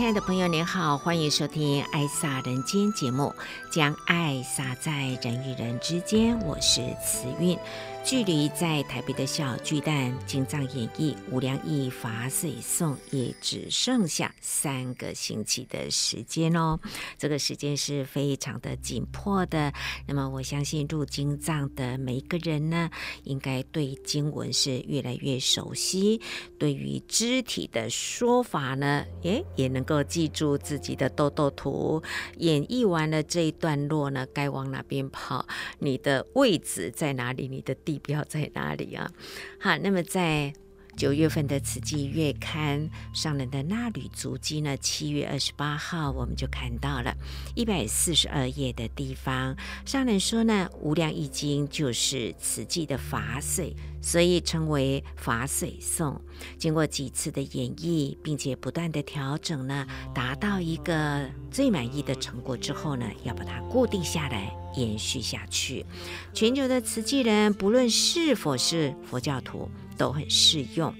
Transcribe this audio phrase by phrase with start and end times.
[0.00, 3.34] 亲爱的朋友，您好，欢迎收听《爱撒人间》节目，
[3.70, 4.90] 将爱撒在
[5.22, 6.40] 人与人之间。
[6.40, 7.58] 我是慈韵。
[8.02, 16.80] 距离在台北的小巨蛋精藏演绎无量义法水颂也只剩下三个星期的时间哦，
[17.16, 19.72] 这个时间是非常的紧迫的。
[20.08, 22.90] 那么我相信入精藏的每一个人呢，
[23.22, 26.20] 应该对经文是越来越熟悉，
[26.58, 32.02] 对于肢体的说法呢，诶，也能够记住自己的豆豆图。
[32.38, 35.46] 演绎完了这一段落呢，该往哪边跑？
[35.78, 37.46] 你的位置在哪里？
[37.46, 39.10] 你的地标在哪里啊？
[39.58, 40.52] 好，那么在
[40.96, 47.14] 九月份的慈济月刊上人的衲履足迹呢，七月二十八号我们就看到了
[47.54, 56.20] 一百四十二页的地方，上人说呢，《无量义经》就是慈济的法水，所以称为法水颂。
[56.58, 64.54] 经过几次的演绎，并且不断的调整呢，达到一个最满意的成果之后呢，要把它固定下来。
[64.76, 65.84] 延续下去，
[66.32, 69.68] 全球的慈济人，不论是否是佛教徒，
[70.00, 70.94] 都很适用。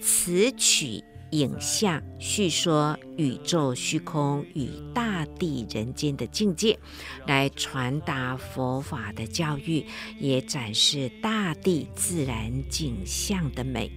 [0.00, 6.76] 词曲影像叙说宇宙虚空与大地人间的境界，
[7.24, 9.86] 来传达佛法的教育，
[10.18, 13.88] 也展示大地自然景象的美。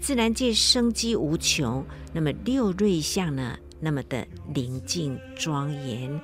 [0.00, 3.56] 自然界生机无穷，那么六瑞相呢？
[3.80, 6.20] 那么的宁静庄严，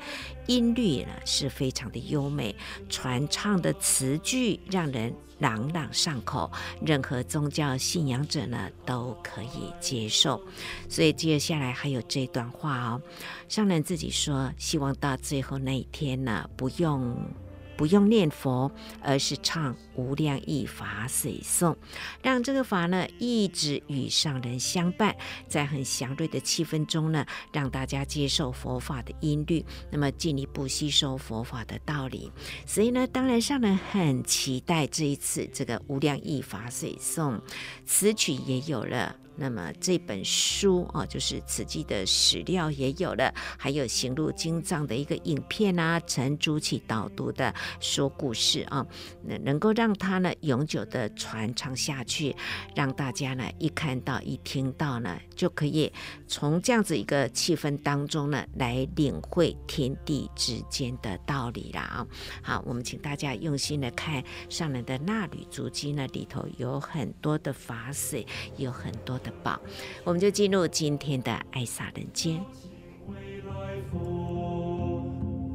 [0.46, 2.54] 音律呢是非常的优美，
[2.88, 6.50] 传唱的词句让人朗朗上口，
[6.80, 10.40] 任何宗教信仰者呢都可以接受。
[10.88, 13.02] 所以接下来还有这段话哦，
[13.48, 17.16] 商人自己说，希望到最后那一天呢，不用。
[17.76, 18.70] 不用念佛，
[19.02, 21.76] 而是唱无量义法水颂，
[22.22, 25.14] 让这个法呢一直与上人相伴，
[25.46, 32.30] 在很祥瑞的气氛中呢，让大家接受佛法的音律，那么进一步吸收佛法的道理。
[32.64, 37.40] 所以呢，当然上人很期待这一次这个无量义法水颂，
[37.84, 39.14] 词曲也有了。
[39.38, 48.86] 那么这本书啊，就是慈济的史料也有了，还有行入经藏的一个影片啊，陈朱启导读的说故事啊，
[49.22, 52.34] 那能够让它呢永久的传唱下去，
[52.74, 55.92] 让大家呢一看到一听到呢，就可以
[56.26, 62.06] 从这样子一个气氛当中呢来领会天地之间的道理了啊。
[62.42, 68.26] 好，我们请大家用心的看上人的衲履足迹呢，里头有很多的法水，
[68.56, 69.20] 有很多。
[69.26, 69.60] 的宝，
[70.04, 72.40] 我们就进入今天的爱洒人间。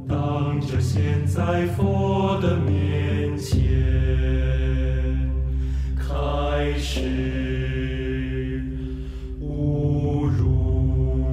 [0.08, 3.60] 当着现在佛的面前，
[5.96, 8.62] 开始
[9.40, 11.24] 侮辱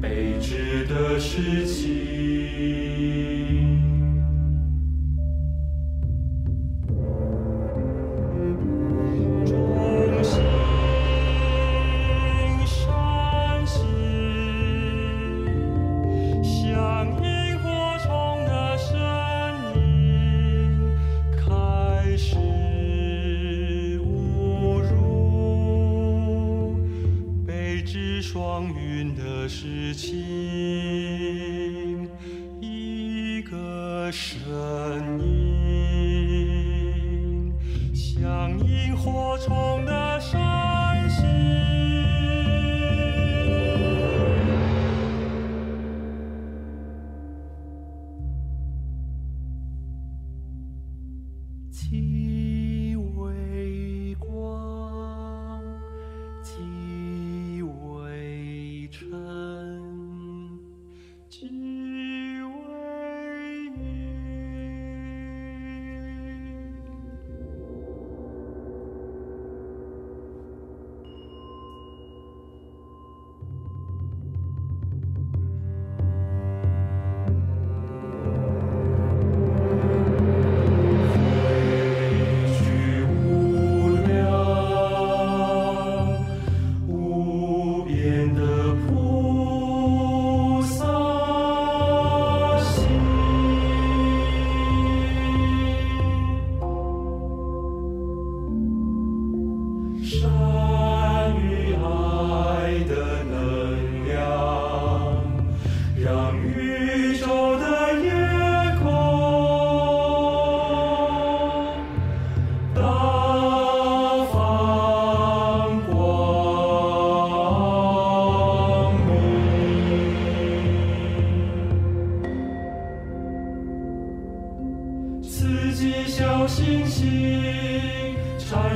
[0.00, 2.19] 卑职的事情。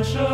[0.04, 0.33] 产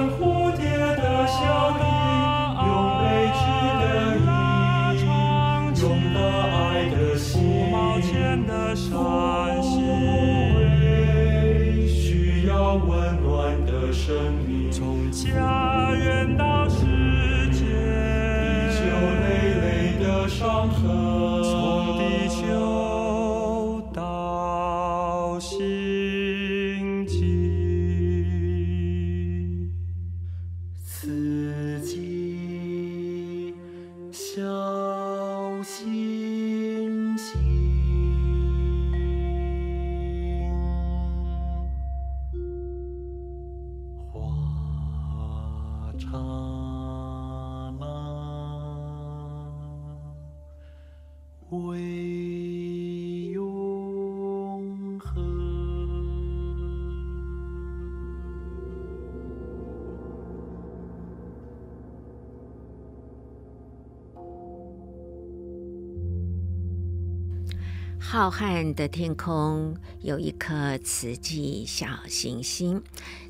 [68.21, 72.83] 浩瀚的天空有一颗慈济小行星。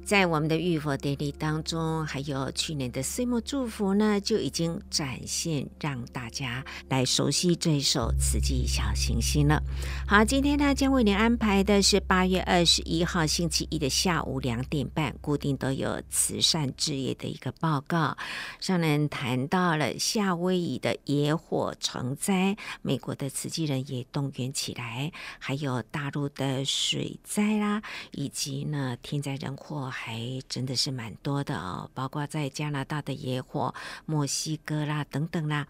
[0.03, 9.63] 在我们的浴佛典礼当中，还有去年的岁末祝福呢，就已经展现让大家来熟悉这一首慈济小行星了。
[10.09, 18.17] 好，今天呢将为您安排的是八月二十一号星期一的下午两点半，固定都有慈善置业的一个报告。
[18.59, 29.91] 上人谈到了夏威夷的野火成灾，美国的慈济人也动员起来，还有大陆的水灾啦，以及呢天灾人祸。
[29.91, 30.19] 还
[30.49, 33.75] 真的是蛮多的哦，包括在加拿大的野火、
[34.07, 35.67] 墨西哥啦等等啦，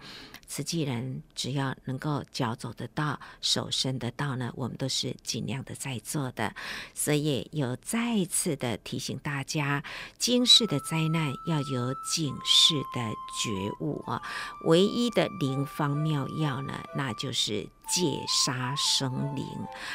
[0.46, 6.54] 慈济人只要能够脚走得到、手伸得到呢，我们都是尽量的在做的。
[6.94, 9.82] 所以有再次的提醒大家，
[10.18, 13.00] 经世的灾难要有警示的
[13.42, 14.22] 觉悟啊，
[14.64, 17.68] 唯一的灵方妙药呢，那就是。
[17.90, 19.44] 戒杀生灵，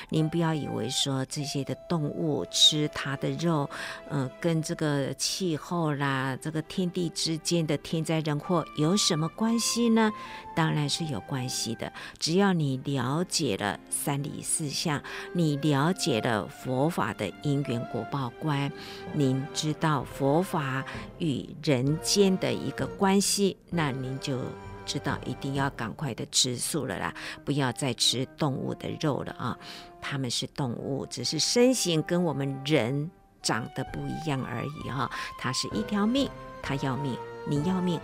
[0.09, 3.69] 您不要以为说这些的动物吃它的肉，
[4.09, 10.11] 呃，跟这个气候啦、这个天地之间的天灾人祸有什么关系呢？
[10.55, 11.91] 当然是有关系的。
[12.19, 15.01] 只要你了解了三理四象，
[15.33, 18.71] 你了解了佛法的因缘果报观，
[19.13, 20.83] 您知道佛法
[21.19, 24.39] 与人间的一个关系，那您就。
[24.85, 29.57] 知道一定要赶快的吃素了啦，不要再吃动物的肉了啊！
[30.01, 33.09] 他们是动物，只是身形跟我们人
[33.41, 35.09] 长得不一样而已哈。
[35.39, 36.29] 它是一条命，
[36.61, 37.99] 它要命，你要命，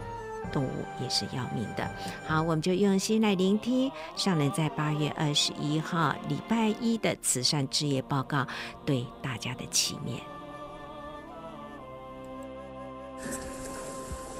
[0.51, 1.89] 动物也是要命的。
[2.27, 8.47] 好，我们就用心来聆听上人在八月二十一号礼拜一的慈善置业报告
[8.85, 10.19] 对大家的祈念。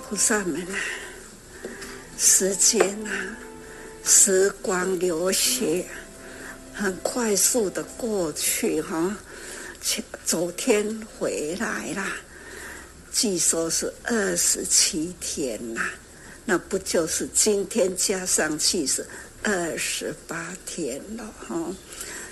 [0.10, 0.66] 菩萨们。
[2.24, 3.36] 时间啊，
[4.06, 5.84] 时光流逝，
[6.72, 9.18] 很快速的过去哈。
[9.82, 12.12] 前昨天回来啦，
[13.12, 15.82] 据说是二十七天呐，
[16.46, 19.04] 那不就是今天加上去是
[19.42, 21.76] 二十八天了哈？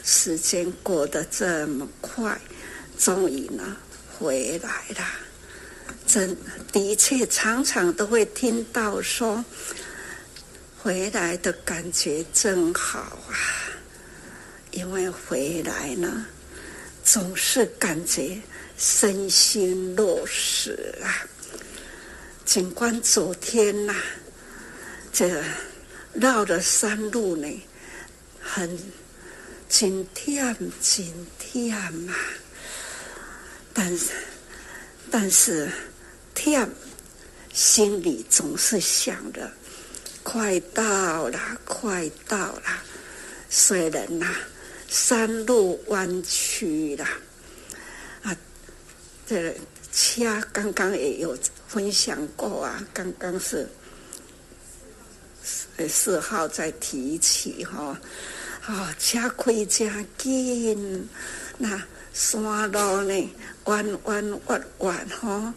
[0.04, 2.40] 时间过得这么快，
[2.96, 3.76] 终于呢
[4.20, 5.04] 回来了。
[6.06, 6.36] 真
[6.72, 9.44] 的确，常常都会听到说，
[10.82, 13.36] 回来的感觉真好啊！
[14.72, 16.26] 因为回来呢，
[17.04, 18.40] 总是感觉
[18.78, 21.28] 身心落实啊。
[22.46, 23.94] 尽管昨天呐、
[25.12, 25.44] 这
[26.14, 27.62] 绕了山路呢，
[28.40, 28.80] 很
[29.68, 30.42] 紧贴
[30.80, 32.16] 紧贴嘛，
[33.74, 34.12] 但是
[35.12, 35.70] 但是。
[36.36, 36.70] 天，
[37.52, 39.52] 心里总是想着，
[40.24, 42.64] 快到了，快到了。
[43.50, 44.28] 虽然呐，
[44.88, 47.06] 山路弯曲了，
[48.22, 48.36] 啊，
[49.26, 49.54] 这个
[49.92, 53.68] 车刚刚也有分享过啊，刚刚是
[55.88, 58.00] 四号在提起哈，
[58.66, 61.10] 啊，车开真紧，
[61.58, 61.82] 那
[62.14, 63.30] 山路呢，
[63.64, 65.54] 弯弯弯弯哈。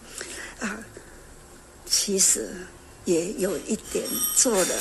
[0.60, 0.78] 啊，
[1.84, 2.48] 其实
[3.04, 4.04] 也有一点
[4.36, 4.80] 做了，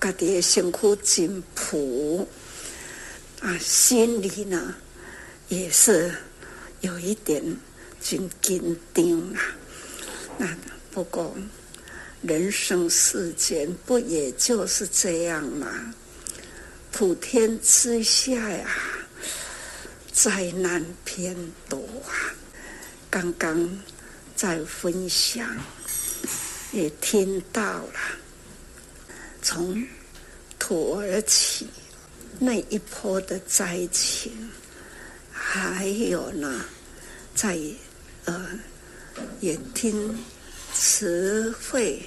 [0.00, 2.28] 家己的辛苦真朴
[3.40, 4.74] 啊，心里呢
[5.48, 6.14] 也是
[6.80, 7.42] 有一点
[8.00, 9.40] 真紧张啊。
[10.36, 10.56] 那
[10.90, 11.34] 不过
[12.22, 15.94] 人生世间不也就是这样吗？
[16.92, 18.68] 普天之下呀，
[20.12, 21.36] 灾难偏
[21.68, 22.12] 多啊！
[23.10, 23.82] 刚刚
[24.36, 25.48] 在分享
[26.74, 28.00] 也听到了，
[29.40, 29.86] 从
[30.58, 31.68] 土耳其
[32.40, 34.32] 那一波的灾情，
[35.30, 36.64] 还有呢，
[37.32, 37.56] 在
[38.24, 38.58] 呃
[39.38, 40.18] 也听
[40.72, 42.02] 词汇，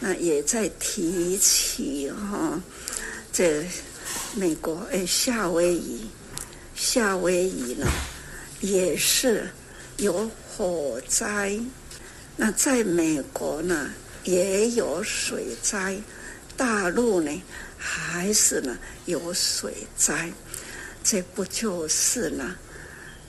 [0.00, 2.62] 那也在提起哈、哦，
[3.32, 3.64] 这
[4.34, 6.04] 美国诶夏威夷。
[6.74, 7.86] 夏威夷呢，
[8.60, 9.48] 也是
[9.98, 11.56] 有火灾。
[12.44, 13.88] 那在美国呢，
[14.24, 15.96] 也有水灾。
[16.56, 17.40] 大陆呢，
[17.78, 20.32] 还是呢有水灾。
[21.04, 22.56] 这不就是呢，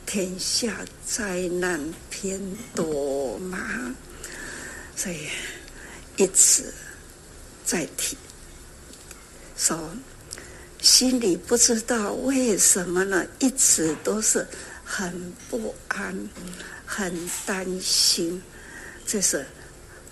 [0.03, 2.41] 天下灾难偏
[2.73, 3.95] 多吗？
[4.95, 5.27] 所以
[6.17, 6.73] 一直
[7.63, 8.17] 在提
[9.55, 9.95] 说。
[10.81, 14.47] 心里不知道为什么呢，一直都是
[14.83, 16.27] 很不安、
[16.83, 18.41] 很担心。
[19.05, 19.45] 这是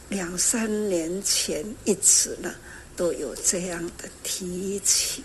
[0.09, 2.53] 两三年前一直呢
[2.95, 5.23] 都有这样的提起，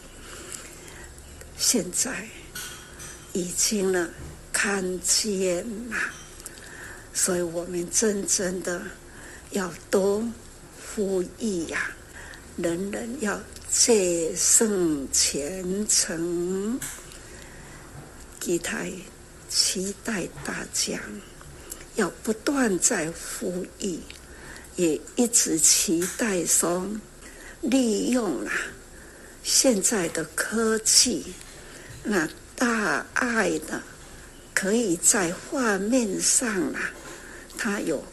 [1.56, 2.28] 现在
[3.32, 4.10] 已经呢
[4.52, 5.96] 看见了，
[7.12, 8.82] 所以我们真正的
[9.50, 10.24] 要多
[10.94, 11.90] 呼吁呀，
[12.56, 13.40] 人人要。
[13.68, 16.80] 戒慎虔诚，
[18.40, 18.90] 期待
[19.50, 20.98] 期待大家
[21.96, 23.98] 要不断在呼吁，
[24.76, 26.88] 也一直期待说，
[27.60, 28.50] 利用了
[29.42, 31.34] 现在的科技，
[32.02, 33.82] 那大爱的
[34.54, 36.92] 可以在画面上啊，
[37.58, 38.04] 它有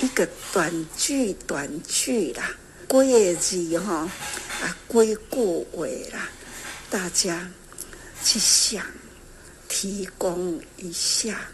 [0.00, 2.50] 一个短句短句啦。
[2.86, 4.08] 归字哈
[4.62, 6.28] 啊，归故尾啦，
[6.90, 7.50] 大家
[8.22, 8.84] 去想，
[9.68, 11.48] 提供一下，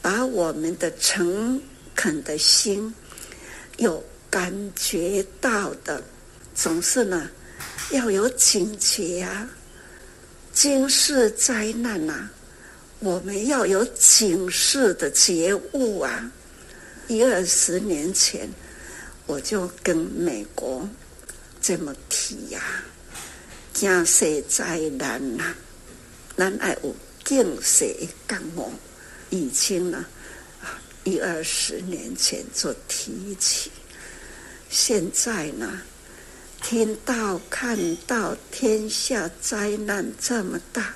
[0.00, 1.60] 把我们的诚
[1.94, 2.94] 恳的心，
[3.76, 6.02] 有感觉到的，
[6.54, 7.30] 总是呢
[7.90, 9.48] 要有警觉啊，
[10.52, 12.30] 惊世灾难呐、啊，
[13.00, 16.30] 我们要有警示的觉悟啊，
[17.06, 18.48] 一二十年前。
[19.26, 20.88] 我就跟美国
[21.60, 22.80] 这么提呀、啊，
[23.74, 25.54] 惊世灾难呐，
[26.34, 27.84] 咱爱有警世
[28.26, 28.72] 觉悟，
[29.30, 30.06] 已经呢，
[31.04, 33.70] 一二十年前就提起，
[34.68, 35.82] 现在呢，
[36.62, 40.94] 听到看到天下灾难这么大，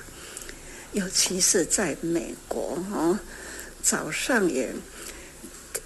[0.93, 3.19] 尤其是在美国哦，
[3.81, 4.73] 早上也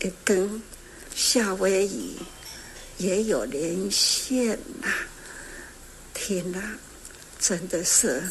[0.01, 0.61] 也跟
[1.15, 2.17] 夏威夷。
[2.97, 4.89] 也有连线呐，
[6.15, 6.59] 天呐，
[7.39, 8.23] 真的是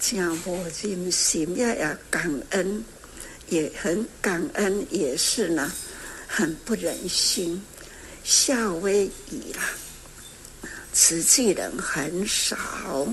[0.00, 2.84] 讲我尽心呀呀感恩，
[3.48, 5.72] 也很感恩，也是呢，
[6.26, 7.62] 很不忍心。
[8.24, 9.62] 夏威夷啦，
[10.92, 13.06] 慈济人很少，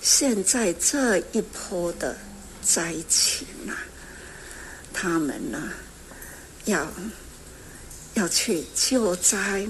[0.00, 2.16] 现在这一波的
[2.62, 3.76] 灾情啊，
[4.92, 5.72] 他们呢
[6.64, 6.86] 要。
[8.14, 9.64] 要去救灾，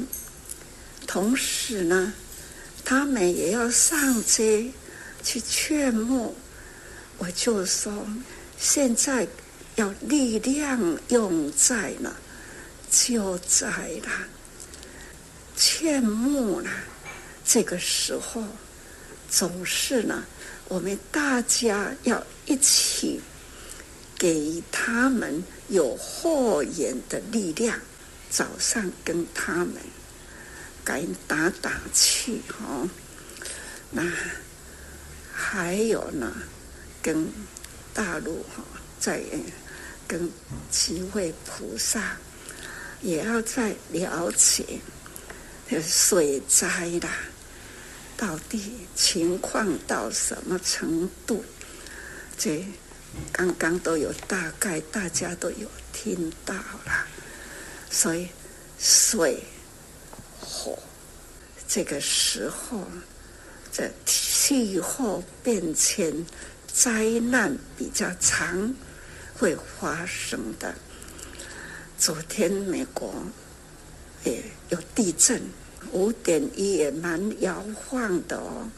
[1.07, 2.15] 同时呢，
[2.83, 4.71] 他们也要上街
[5.23, 6.35] 去劝募。
[7.19, 8.07] 我就说，
[8.59, 9.29] 现在
[9.79, 12.17] 要力量用在了
[12.91, 13.69] 就在
[14.03, 14.11] 了，
[15.57, 16.69] 劝募了。
[17.45, 18.43] 这个时候，
[19.31, 20.25] 总是呢，
[20.67, 23.21] 我们大家要一起
[24.19, 27.79] 给他们有后援的力量。
[28.31, 29.75] 早上跟他们
[30.85, 32.87] 给打打气哈，
[33.91, 34.03] 那
[35.33, 36.31] 还有呢，
[37.01, 37.27] 跟
[37.95, 38.63] 大陆哈
[39.01, 39.23] 在
[40.09, 40.29] 跟
[40.71, 42.17] 几位菩萨
[43.03, 44.81] 也要再了解
[45.83, 46.67] 水灾
[47.03, 47.11] 啦，
[48.17, 51.45] 到底情况到什么程度？
[52.39, 52.65] 这
[53.31, 57.07] 刚刚都有大概，大家都有听到了。
[57.91, 58.29] 所以，
[58.79, 59.43] 水、
[60.41, 60.79] 火，
[61.67, 62.87] 这个时候，
[63.71, 66.27] 这气候变迁
[66.73, 68.75] 灾难比较长
[69.39, 70.75] 会发生的。
[71.97, 73.15] 昨天美国
[74.25, 75.41] 也有地震，
[75.93, 78.69] 五点一也蛮摇晃的哦。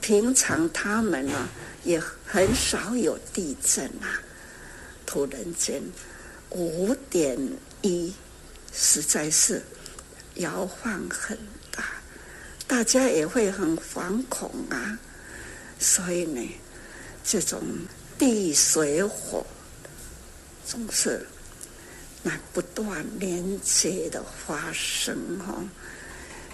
[0.00, 1.48] 平常他们呢
[1.84, 4.22] 也很少有地震啊，
[5.04, 5.82] 突然间
[6.50, 7.38] 五点
[7.82, 8.12] 一。
[8.72, 9.60] 实在是
[10.36, 11.36] 摇晃很
[11.72, 11.84] 大，
[12.68, 14.96] 大家也会很惶恐啊。
[15.80, 16.40] 所以呢，
[17.24, 17.60] 这种
[18.16, 19.44] 地水火
[20.70, 21.26] 总是
[22.22, 25.36] 那不断连接的发生？
[25.40, 25.60] 哈，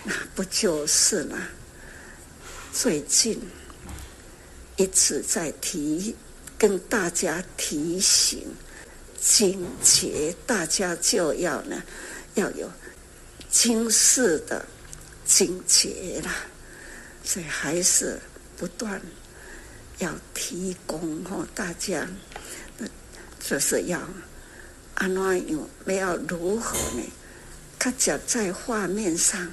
[0.05, 1.37] 那不就是呢？
[2.73, 3.39] 最近
[4.77, 6.17] 一直在提，
[6.57, 8.43] 跟大家提醒，
[9.21, 11.83] 警觉，大家就要呢，
[12.37, 12.73] 要有
[13.51, 14.65] 今世的
[15.27, 16.35] 警觉啦。
[17.23, 18.19] 所以还是
[18.57, 18.99] 不断
[19.99, 22.09] 要提供哈，大家，
[23.41, 24.01] 就是要
[24.95, 27.03] 安怎样，要如何呢？
[27.79, 29.51] 他讲在画面上，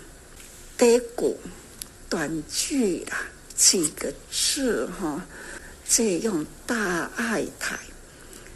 [0.78, 1.38] 得古。
[2.10, 3.26] 短句啦，
[3.56, 5.26] 几个字哈，
[5.88, 7.76] 借用大爱台，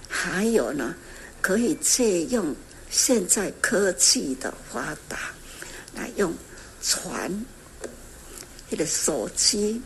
[0.08, 0.94] 还有呢，
[1.42, 2.56] 可以借用
[2.92, 5.32] 现在科技的发达，
[5.96, 6.32] 来用
[6.84, 7.44] 传，
[8.70, 9.82] 你的手机，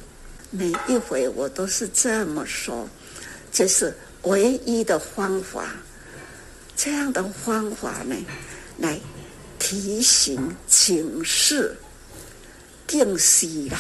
[0.50, 2.90] 每一回我都是这么说，
[3.54, 5.76] 这是唯一的方法，
[6.76, 8.16] 这样的方法呢，
[8.78, 9.00] 来
[9.58, 11.76] 提醒警示。
[12.88, 13.80] 警示啦，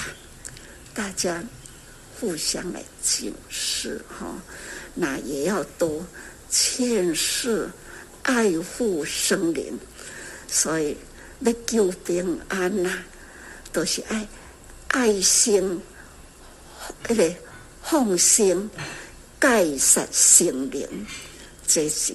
[0.93, 1.43] 大家
[2.17, 4.41] 互相来警示哈，
[4.93, 6.05] 那也要多
[6.49, 7.69] 劝世
[8.23, 9.77] 爱护生灵，
[10.47, 10.95] 所以
[11.41, 13.03] 要救平安呐，
[13.73, 14.25] 都是爱
[14.87, 15.81] 爱心，
[17.09, 17.35] 那个
[17.83, 18.69] 奉心
[19.41, 20.87] 介绍生灵，
[21.65, 22.13] 这是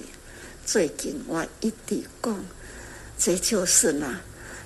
[0.65, 2.45] 最近我一直讲，
[3.19, 4.21] 这就是呢。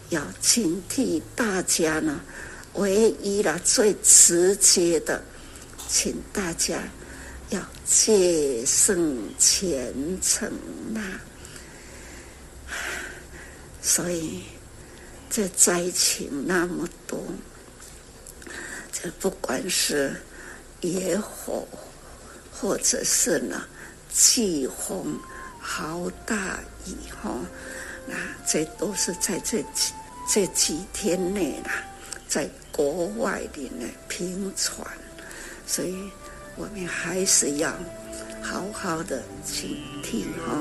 [0.10, 2.20] 要警惕大家呢，
[2.74, 5.24] 唯一了最直接的，
[5.88, 6.84] 请大家
[7.50, 10.52] 要戒慎虔诚
[10.94, 11.02] 呐。
[13.82, 14.44] 所以
[15.30, 17.24] 这灾情那么多，
[18.92, 20.14] 这不管是
[20.82, 21.66] 野火，
[22.62, 23.64] 或者是呢
[24.14, 25.20] 季风
[25.60, 27.36] 好大雨哈，
[28.06, 28.16] 那
[28.48, 29.92] 这都是在这几。
[30.34, 31.84] 这几天内啦，
[32.26, 34.88] 在国外的呢频传，
[35.68, 35.94] 所以
[36.56, 37.74] 我们还是要
[38.42, 40.56] 好好的警惕哈。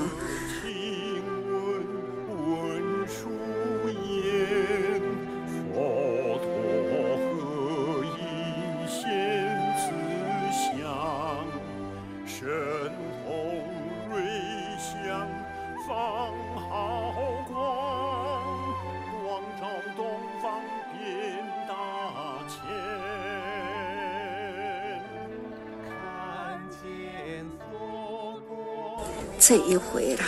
[29.50, 30.24] 这一回啦，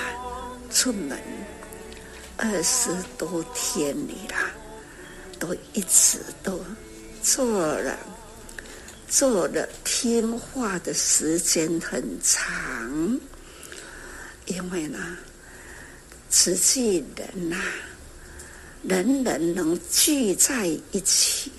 [0.68, 1.16] 出门
[2.37, 4.50] 二十多天里啦，
[5.38, 6.61] 都一直都
[7.22, 7.46] 做
[7.78, 7.96] 了，
[9.08, 13.20] 做了听话的时间很长，
[14.46, 15.16] 因为呢，
[16.28, 17.62] 慈济人呐，
[18.82, 21.52] 人人能聚在一起，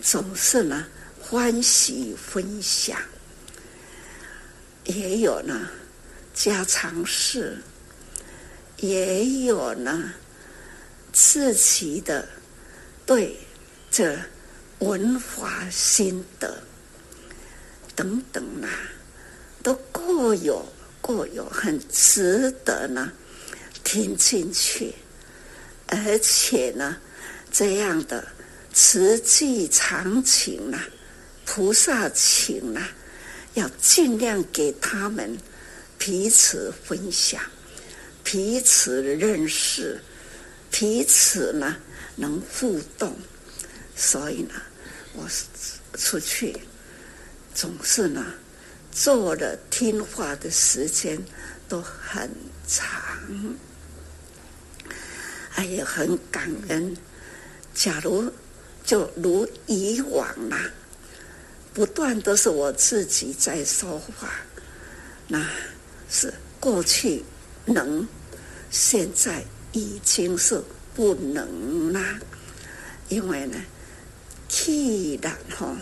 [0.00, 0.86] 总是呢
[1.20, 2.98] 欢喜分享，
[4.84, 5.68] 也有呢。
[6.38, 7.58] 家常事，
[8.76, 10.14] 也有呢，
[11.12, 12.28] 自己的
[13.04, 13.36] 对
[13.90, 14.16] 这
[14.78, 16.62] 文化心得
[17.96, 18.70] 等等啊，
[19.64, 20.64] 都各有
[21.02, 23.10] 各有很值得呢
[23.82, 24.94] 听进去，
[25.88, 26.98] 而且呢，
[27.50, 28.24] 这样的
[28.72, 30.88] 慈济常情啊，
[31.44, 32.88] 菩萨情啊，
[33.54, 35.36] 要尽量给他们。
[35.98, 37.42] 彼此分享，
[38.22, 40.00] 彼此认识，
[40.70, 41.76] 彼此呢
[42.14, 43.14] 能互动，
[43.96, 44.54] 所以呢，
[45.14, 45.28] 我
[45.98, 46.56] 出去
[47.52, 48.24] 总是呢
[48.92, 51.20] 做的听话的时间
[51.68, 52.30] 都很
[52.66, 52.88] 长，
[55.56, 56.96] 哎呀，很感恩。
[57.74, 58.32] 假如
[58.84, 60.70] 就如以往啊，
[61.74, 64.30] 不断都是我自己在说话，
[65.26, 65.44] 那。
[66.10, 67.24] 是过去
[67.66, 68.06] 能，
[68.70, 70.62] 现在已经是
[70.94, 72.18] 不能啦。
[73.08, 73.58] 因为呢，
[74.48, 75.76] 气量哈，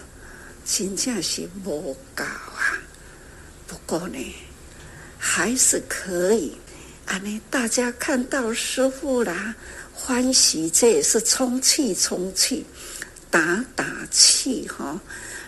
[0.65, 2.79] 真正是不高啊。
[3.67, 4.35] 不过呢，
[5.19, 6.57] 还是可以。
[7.07, 9.55] 啊，呢，大家看到师傅啦，
[9.93, 12.67] 欢喜，这也是充气充气，
[13.31, 15.01] 打打气哈，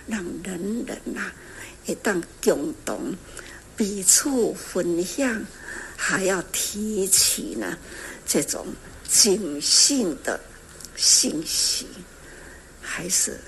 [0.06, 1.32] 让人人呐，
[1.86, 3.14] 一旦共动。
[3.78, 5.46] 彼处分享，
[5.96, 7.78] 还要提起呢，
[8.26, 8.66] 这种
[9.08, 10.40] 警醒的
[10.96, 11.86] 信息，
[12.82, 13.38] 还是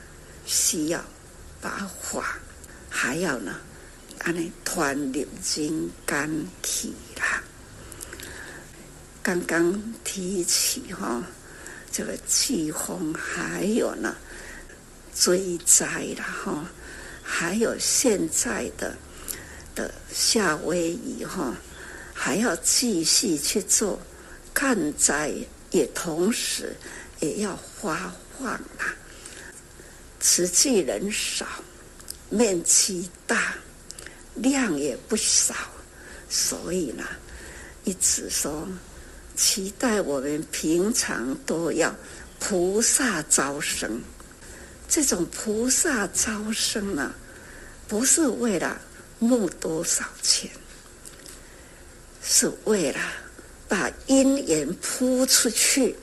[0.47, 1.05] 需要
[1.61, 2.38] 把话，
[2.88, 3.57] 还要呢
[4.21, 5.90] 安尼传入人间
[6.62, 7.43] 去啦。
[9.25, 11.25] 刚刚提起哈，
[11.90, 14.14] 这个季风还有呢，
[15.12, 16.71] 追灾了哈，
[17.21, 18.97] 还有现在的
[19.74, 21.54] 的夏威夷哈，
[22.12, 24.00] 还要继续去做
[24.52, 25.33] 干灾，
[25.70, 26.74] 也同时
[27.20, 28.96] 也要发放啊。
[30.18, 31.46] 瓷器人少，
[32.28, 33.54] 面积大，
[34.35, 35.54] 量也不少，
[36.28, 37.04] 所以呢，
[37.85, 38.68] 一直说
[39.35, 41.94] 期待我们平常都要
[42.38, 44.02] 菩萨招生。
[44.87, 47.14] 这种菩萨招生呢，
[47.88, 48.78] 不是为了
[49.20, 50.50] 募多少钱，
[52.20, 52.98] 是为了
[53.68, 55.94] 把因缘铺出去，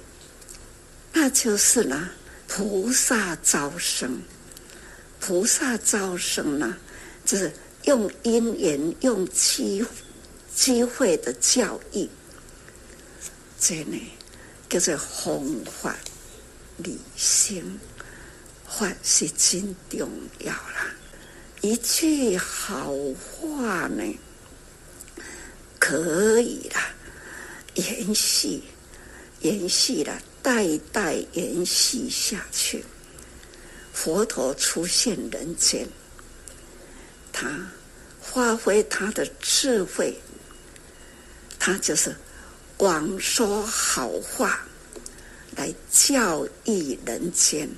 [1.12, 2.12] 那就是呢。
[2.50, 4.22] 菩萨招生，
[5.20, 6.78] 菩萨招生呢，
[7.26, 7.52] 就是
[7.84, 9.86] 用因缘、用机
[10.56, 12.08] 机会的教育，
[13.60, 14.02] 这呢
[14.70, 15.94] 叫做弘法
[16.78, 17.78] 利生，
[18.66, 20.96] 法是真重要啦。
[21.62, 24.18] 一句好话呢，
[25.80, 26.94] 可以啦，
[27.76, 28.62] 延续，
[29.42, 30.22] 延续了。
[30.44, 32.86] 代代延续下去，
[33.92, 35.86] 佛陀出现人间，
[37.34, 37.70] 他
[38.22, 40.18] 发挥他的智慧，
[41.60, 42.16] 他就是
[42.78, 44.66] 广说好话
[45.58, 47.70] 来教育人间，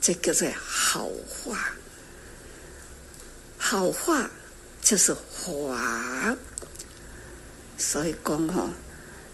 [0.00, 1.72] 这个叫好话。
[3.66, 4.28] 好话
[4.82, 6.36] 就是法，
[7.78, 8.68] 所以讲哦，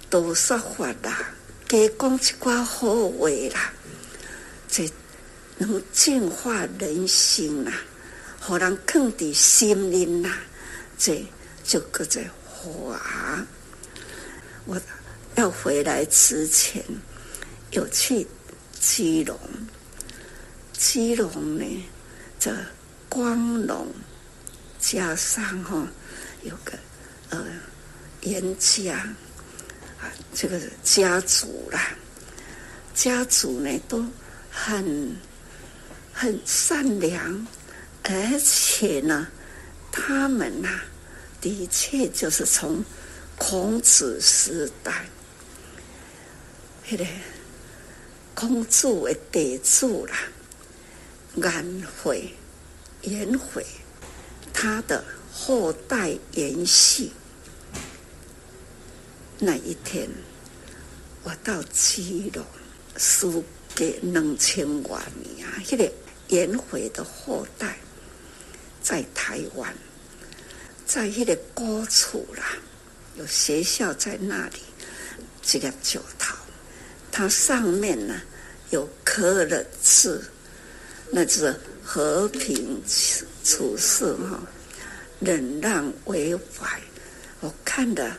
[0.09, 1.35] 都说法啦。
[1.67, 3.73] 多讲一寡好话啦，
[4.69, 4.89] 这
[5.59, 7.73] 能净化人心呐，
[8.49, 10.33] 让人更的心灵呐，
[10.97, 11.27] 这
[11.65, 13.45] 就叫做华。
[14.65, 14.81] 我
[15.35, 16.85] 要回来之前，
[17.73, 18.25] 有去
[18.79, 19.37] 基隆，
[20.73, 21.85] 基隆呢，
[22.39, 22.57] 这
[23.09, 23.89] 光荣
[24.81, 25.87] 加上哈，
[26.43, 26.79] 有个
[27.31, 27.45] 呃
[28.23, 29.07] 严家。
[30.33, 31.91] 这个家族啦，
[32.95, 34.03] 家族呢都
[34.51, 35.15] 很
[36.11, 37.47] 很善良，
[38.05, 39.29] 而且呢，
[39.93, 40.81] 他们呐、
[41.39, 42.83] 的确就是从
[43.37, 45.05] 孔子时代，
[46.89, 47.05] 那个
[48.35, 50.17] 孔子为地主啦，
[51.35, 52.33] 颜回、
[53.03, 53.67] 颜回，
[54.63, 57.11] 他的后代延续。
[59.39, 60.07] 那一天，
[61.23, 62.45] 我到基隆，
[62.99, 63.43] 输
[63.75, 65.63] 给两千多年啊！
[65.71, 65.91] 那个
[66.29, 67.79] 颜回的后代
[68.83, 69.75] 在台湾，
[70.85, 72.59] 在一个高处啦，
[73.17, 74.59] 有学校在那里，
[75.41, 76.37] 这个九桃，
[77.11, 78.21] 它上面呢
[78.69, 80.23] 有刻了字，
[81.11, 82.79] 那是和平
[83.51, 84.41] 处事哈，
[85.19, 86.81] 忍让为怀，
[87.41, 88.17] 我看的。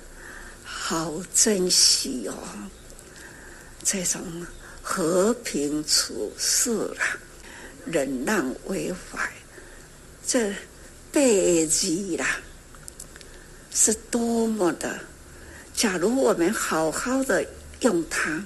[0.84, 2.34] 好珍惜哦，
[3.82, 4.22] 这种
[4.82, 7.18] 和平处事啦，
[7.86, 9.32] 忍让为怀，
[10.28, 10.54] 这
[11.14, 12.42] 辈子啦，
[13.74, 15.00] 是多么的。
[15.74, 17.46] 假如我们好好的
[17.80, 18.44] 用它，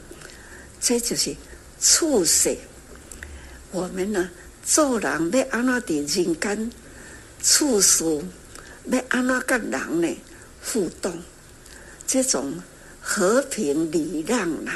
[0.79, 1.35] 这就是
[1.81, 2.55] 处世。
[3.71, 4.29] 我们呢，
[4.65, 6.71] 做人要安怎在人间
[7.39, 8.03] 处事，
[8.85, 10.17] 要安怎跟人呢
[10.63, 11.21] 互动。
[12.07, 12.51] 这种
[12.99, 14.71] 和平礼让呐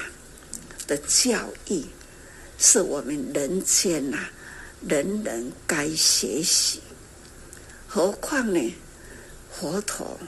[0.86, 1.84] 的教育，
[2.60, 4.20] 是我们人间呐
[4.88, 6.82] 人人该学习。
[7.88, 8.76] 何况呢，
[9.52, 10.20] 佛陀，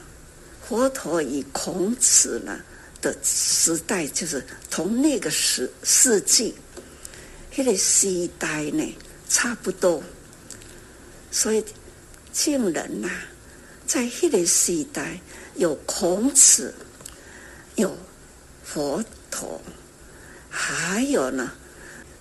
[0.68, 2.60] 佛陀与孔子呢
[3.00, 6.56] 的时代，就是同那个时世纪，
[7.56, 8.84] 那个时代呢
[9.32, 10.04] 差不多。
[11.32, 11.64] 所以，
[12.34, 13.10] 竟然呐，
[13.88, 15.20] 在那个时代
[15.56, 16.74] 有孔子。
[17.78, 17.98] 有
[18.66, 19.60] 佛陀，
[20.50, 21.54] 还有呢，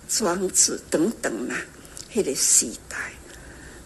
[0.09, 1.61] 庄子等等呐、啊，
[2.15, 3.13] 那个时代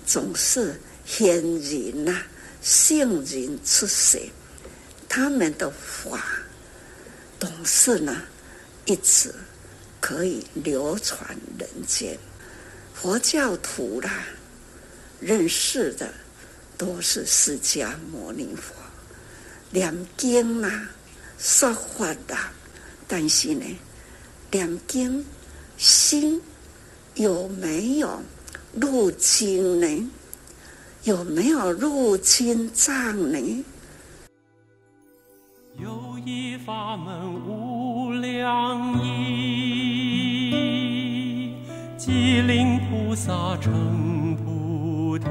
[0.07, 2.23] 总是贤人呐、
[2.63, 4.21] 圣人出世，
[5.09, 6.23] 他们的话
[7.41, 8.23] 总是呢
[8.85, 9.35] 一直
[10.01, 12.17] 可以流传人间。
[12.95, 14.25] 佛教徒啦，
[15.21, 16.15] 认识的
[16.79, 18.73] 都是释迦牟尼佛，
[19.71, 20.91] 念经呐、啊。
[21.37, 22.35] 说法的，
[23.07, 23.65] 但是呢，
[24.51, 25.27] 念经
[25.77, 26.41] 心
[27.15, 28.23] 有没有
[28.73, 30.11] 入经呢？
[31.03, 33.65] 有没有入经藏呢？
[35.77, 39.74] 有一法门无量义，
[43.15, 45.29] 菩萨成菩提，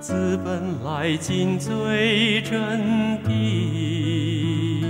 [0.00, 2.60] 自本来尽最真
[3.22, 4.84] 谛，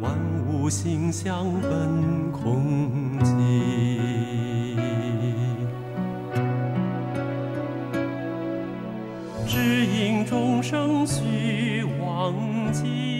[0.00, 3.34] 万物性相本空寂。
[9.48, 12.32] 只因众生虚妄
[12.72, 13.15] 计，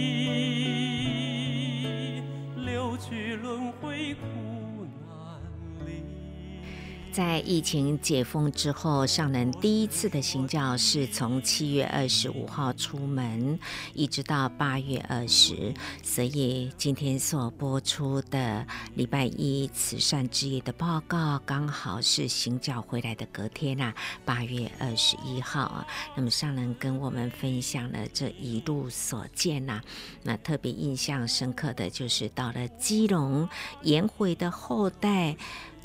[7.17, 13.59] 在疫情解封之后，上人第一次的行脚是从七月二十五号出门，
[13.95, 23.95] 一直到八月二十，所以今天所播出的礼拜一慈善之夜的报告，刚好是行脚回来的隔天啊，
[24.27, 25.87] 八月二十一号啊。
[26.15, 29.81] 那么上人跟我们分享了这一路所见呐、
[30.23, 33.49] 那特别印象深刻的就是到了基隆
[33.85, 35.35] 颜回的后代。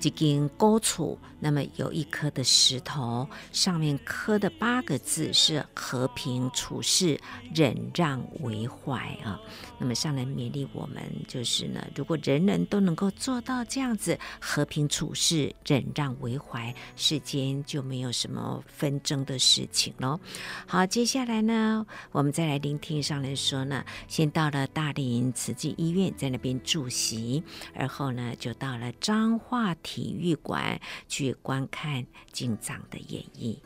[0.01, 7.21] 几根高处，那么有一颗的石头，上面刻的八个字是“和平处事，
[7.53, 9.39] 忍让为怀”啊。
[9.81, 20.19] 那么上人勉励我们，就是呢，如果人人都能够做到这样子，和平处事，忍让为怀，世间就没有什么纷争的事情喽。
[20.67, 33.57] 好，接下来呢，我们再来聆听上人说呢，先到了大林慈济医院，在那边驻席，而后呢，就到了彰化体育馆去观看经藏的演绎，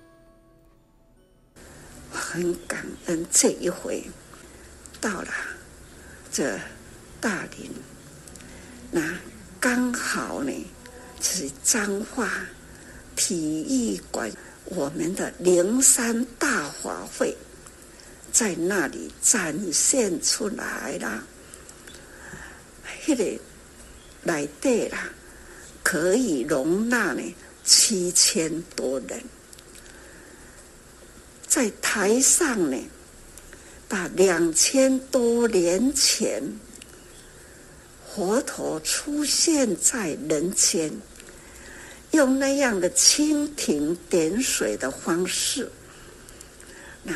[2.09, 4.01] 很感恩这一回
[5.01, 5.27] 到了
[6.35, 6.59] 这
[7.21, 7.71] 大林，
[8.91, 9.17] 那
[9.57, 10.51] 刚好呢
[11.21, 12.29] 是彰化
[13.15, 14.29] 体育馆
[14.65, 17.33] 我们的灵山大法会
[18.33, 21.23] 在那里展现出来了，
[23.07, 23.39] 那个
[24.23, 24.97] 来对了。
[25.83, 27.21] 可以容纳呢
[27.63, 29.23] 七千多人，
[31.47, 32.77] 在台上呢，
[33.87, 36.41] 把两千多年前
[38.13, 40.91] 佛陀出现在人间，
[42.11, 45.71] 用那样的蜻蜓点水的方式，
[47.03, 47.13] 那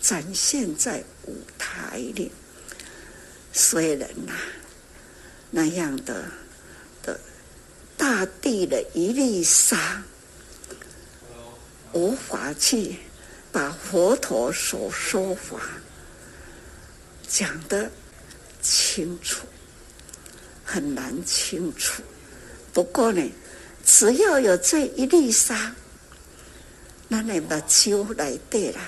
[0.00, 2.30] 展现在舞台里。
[3.52, 4.32] 虽然呐，
[5.50, 6.24] 那样的
[7.02, 7.20] 的。
[7.96, 10.02] 大地的一粒沙，
[11.92, 12.96] 无法去
[13.52, 15.60] 把佛陀所说法
[17.28, 17.90] 讲得
[18.62, 19.46] 清楚，
[20.64, 22.02] 很难清楚。
[22.72, 23.22] 不过呢，
[23.84, 25.74] 只要有这一粒沙，
[27.08, 28.80] 那你把酒来对了，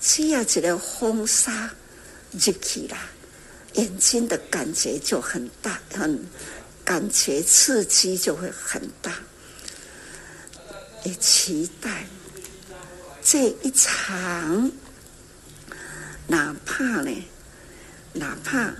[0.00, 1.70] 只要这个风沙
[2.32, 2.96] 入去了，
[3.74, 6.24] 眼睛的感觉就很大，很。
[6.82, 9.12] 感觉刺激就会很大，
[11.04, 12.04] 也期待
[13.22, 14.72] 这一场，
[16.26, 17.24] 哪怕呢，
[18.12, 18.74] 哪怕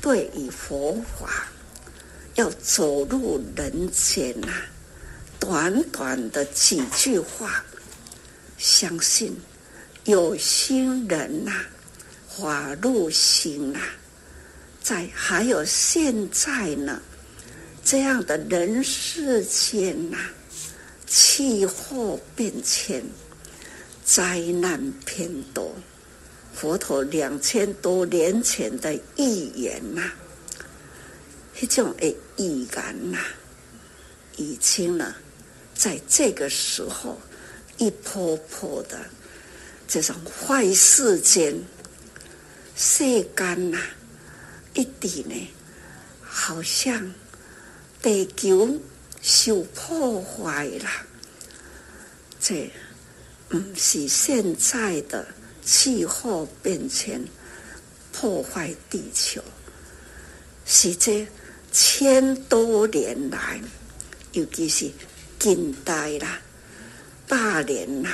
[0.00, 1.46] 对于佛法
[2.34, 4.48] 要走入人间呐，
[5.40, 7.64] 短短的几句话，
[8.56, 9.36] 相信
[10.04, 11.52] 有心人呐，
[12.28, 13.80] 法入心呐，
[14.82, 17.00] 在还有现在呢。
[17.84, 20.16] 这样的人世间呐、
[21.06, 23.04] 气候变迁，
[24.02, 25.74] 灾难偏多。
[26.54, 30.14] 佛陀两千多年前的预言呐、啊，
[31.54, 33.18] 这种的预言呐，
[34.36, 35.14] 已经呢，
[35.74, 37.20] 在这个时候
[37.76, 38.98] 一波波的
[39.88, 41.60] 这种坏世间，
[42.76, 43.04] 世
[43.36, 43.78] 间呐，
[44.74, 45.48] 一点呢，
[46.22, 47.12] 好像。
[48.02, 48.78] 地球
[49.22, 50.90] 受破坏了，
[52.38, 52.70] 这
[53.48, 55.26] 不是现在的
[55.64, 57.24] 气候变迁
[58.12, 59.42] 破坏地球，
[60.66, 61.26] 是这
[61.72, 63.60] 千多年来，
[64.32, 64.90] 尤其是
[65.38, 66.40] 近代啦、
[67.26, 68.12] 百年啦，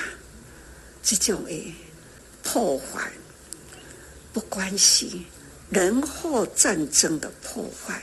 [1.03, 1.75] 这种的
[2.43, 3.11] 破坏，
[4.33, 5.07] 不管是
[5.71, 8.03] 人祸战争的破坏。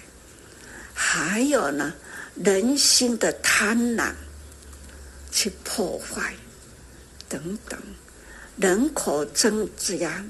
[0.94, 1.94] 还有呢，
[2.36, 4.14] 人心的贪婪
[5.32, 6.34] 去破坏
[7.30, 7.80] 等等，
[8.60, 10.26] 人口增加，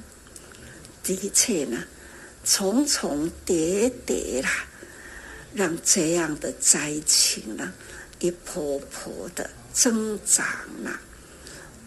[1.02, 1.82] 的确呢，
[2.44, 4.66] 重重叠叠啦，
[5.54, 7.74] 让这样的灾情呢，
[8.20, 10.46] 一波波的增长
[10.84, 11.00] 了。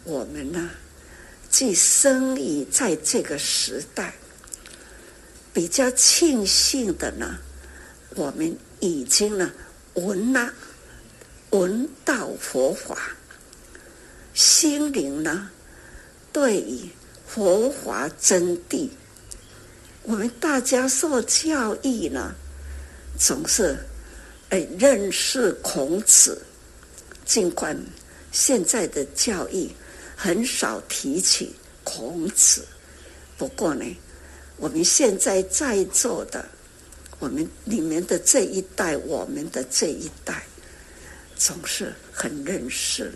[0.04, 0.70] 我们呢，
[1.50, 4.14] 既生于在这个时代，
[5.52, 7.38] 比较庆幸的呢，
[8.14, 9.52] 我们已经呢
[9.92, 10.50] 闻了
[11.50, 13.10] 闻到佛法，
[14.32, 15.50] 心灵呢
[16.32, 16.88] 对于
[17.26, 18.88] 佛法真谛，
[20.02, 22.34] 我们大家受教育呢，
[23.18, 23.76] 总是
[24.50, 26.40] 哎认识孔子，
[27.24, 27.76] 尽管
[28.32, 29.68] 现在的教育
[30.16, 32.64] 很少提起孔子，
[33.36, 33.84] 不过呢，
[34.56, 36.48] 我们现在在座的，
[37.18, 40.44] 我们里面的这一代，我们的这一代，
[41.36, 43.12] 总是很认识。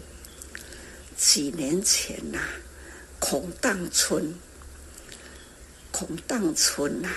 [1.16, 2.40] 几年前呐、
[3.26, 4.34] 孔荡村，
[5.90, 7.16] 孔荡村呐、啊，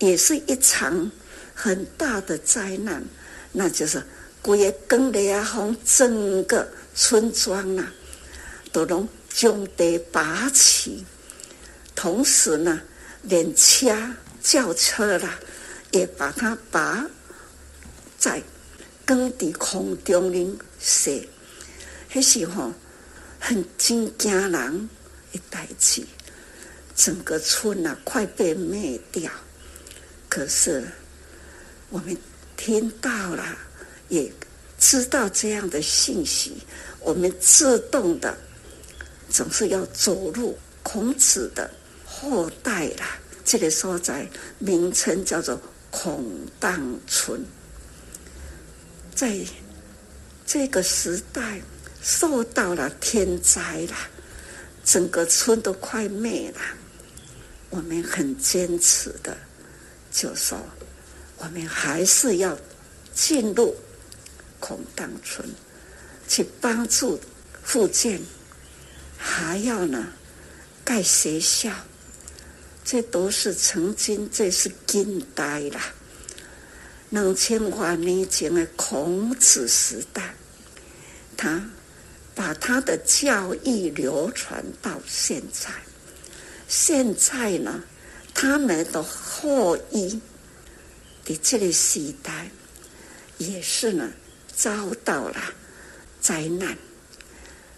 [0.00, 1.08] 也是一场
[1.54, 3.04] 很大的灾难，
[3.52, 4.02] 那就是
[4.42, 7.94] 规个耕地啊，从整个村庄呐、啊，
[8.72, 11.04] 都拢将地拔起，
[11.94, 12.80] 同时呢，
[13.22, 13.96] 连车
[14.42, 15.38] 轿车啦，
[15.92, 17.06] 也把它拔
[18.18, 18.42] 在
[19.04, 21.24] 耕地空中里射，
[22.12, 22.72] 那时候。
[23.46, 24.88] 很惊惊人
[25.34, 26.06] 一代起，
[26.96, 29.30] 整个村啊快被灭掉。
[30.28, 30.82] 可是
[31.90, 32.16] 我们
[32.56, 33.44] 听到了，
[34.08, 34.32] 也
[34.78, 36.56] 知道这样的信息，
[37.00, 38.34] 我们自动的
[39.28, 41.70] 总是要走入孔子的
[42.06, 43.18] 后代啦。
[43.44, 44.26] 这个所在
[44.58, 46.24] 名称叫做孔
[46.58, 47.44] 荡村，
[49.14, 49.38] 在
[50.46, 51.60] 这个时代。
[52.06, 53.96] 受到了天灾了，
[54.84, 56.60] 整个村都快灭了。
[57.70, 59.36] 我们很坚持的，
[60.12, 60.56] 就说
[61.38, 62.56] 我们还是要
[63.12, 63.74] 进入
[64.60, 65.48] 孔荡村
[66.28, 67.18] 去帮助
[67.62, 68.20] 复建，
[69.18, 70.06] 还要呢
[70.84, 71.72] 盖学校。
[72.84, 75.80] 这都是曾经，这是近代了，
[77.10, 80.34] 两千多年前的孔子时代，
[81.36, 81.70] 他。
[82.34, 85.70] 把他的教义流传到现在，
[86.66, 87.82] 现在呢，
[88.34, 90.20] 他们的后裔
[91.24, 92.50] 的这个时代，
[93.38, 94.10] 也是呢
[94.54, 95.36] 遭到了
[96.20, 96.76] 灾难。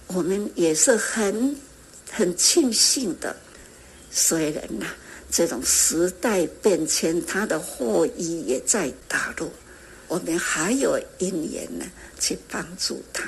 [0.07, 1.55] 我们也是很
[2.11, 3.37] 很庆幸的，
[4.11, 4.87] 虽然呐，
[5.31, 9.51] 这种时代变迁，他的后裔也在大陆，
[10.09, 11.85] 我们还有因缘呢，
[12.19, 13.25] 去帮助他。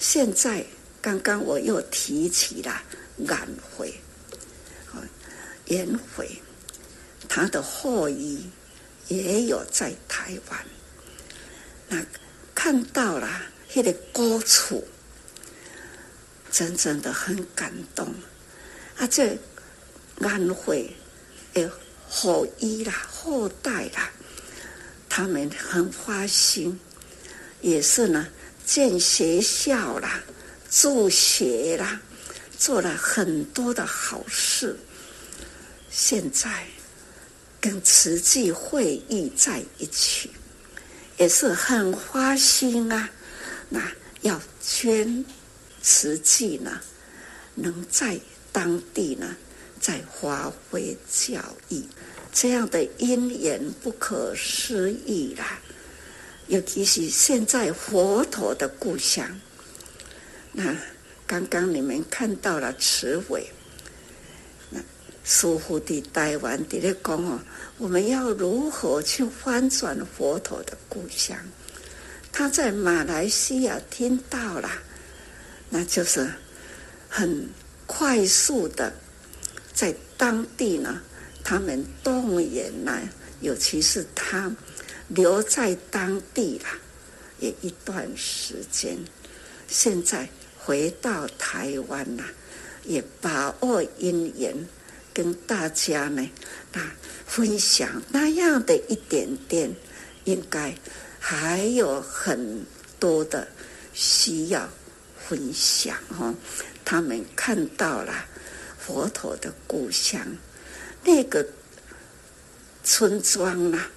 [0.00, 0.64] 现在
[1.02, 2.82] 刚刚我又提起了
[3.18, 3.38] 颜
[3.70, 3.92] 回，
[5.66, 5.86] 颜
[6.16, 6.40] 回，
[7.28, 8.48] 他的后裔
[9.08, 10.64] 也有在台湾，
[11.88, 12.02] 那
[12.54, 13.42] 看到了
[13.74, 14.88] 那个高处，
[16.50, 18.08] 真正的很感动。
[18.96, 19.38] 啊，这
[20.16, 20.96] 颜回
[21.52, 21.70] 的
[22.08, 24.10] 后裔啦、后代啦，
[25.10, 26.80] 他们很花心，
[27.60, 28.26] 也是呢。
[28.72, 30.22] 建学校啦，
[30.70, 32.00] 助学啦，
[32.56, 34.78] 做了很多的好事。
[35.90, 36.68] 现在
[37.60, 40.30] 跟慈济会议在一起，
[41.18, 43.10] 也是很花心啊。
[43.68, 43.90] 那
[44.20, 45.24] 要捐
[45.82, 46.80] 慈济呢，
[47.56, 48.20] 能在
[48.52, 49.36] 当地呢
[49.80, 51.88] 再发挥教义，
[52.32, 55.60] 这样的因缘不可思议啦。
[56.50, 59.40] 尤其是现在佛陀的故乡，
[60.50, 60.76] 那
[61.24, 63.48] 刚刚你们看到了慈伟，
[64.68, 64.80] 那
[65.22, 67.38] 师父的台湾的咧讲哦，
[67.78, 71.38] 我们要如何去翻转佛陀的故乡？
[72.32, 74.68] 他在马来西亚听到了，
[75.68, 76.28] 那就是
[77.08, 77.48] 很
[77.86, 78.92] 快速的
[79.72, 81.00] 在当地呢，
[81.44, 83.08] 他们动员来，
[83.40, 84.50] 尤其是他。
[85.10, 86.66] 留在当地了，
[87.40, 88.96] 也一段时间。
[89.66, 92.24] 现在回到台湾了，
[92.84, 94.68] 也把握因缘，
[95.12, 96.30] 跟大家呢
[96.72, 96.94] 啊
[97.26, 99.74] 分享那样的一点点，
[100.24, 100.74] 应该
[101.18, 102.64] 还有很
[103.00, 103.48] 多的
[103.92, 104.68] 需要
[105.18, 106.32] 分享哈。
[106.84, 108.26] 他们看到了
[108.78, 110.20] 佛陀的故乡，
[111.04, 111.44] 那个
[112.84, 113.90] 村庄啊。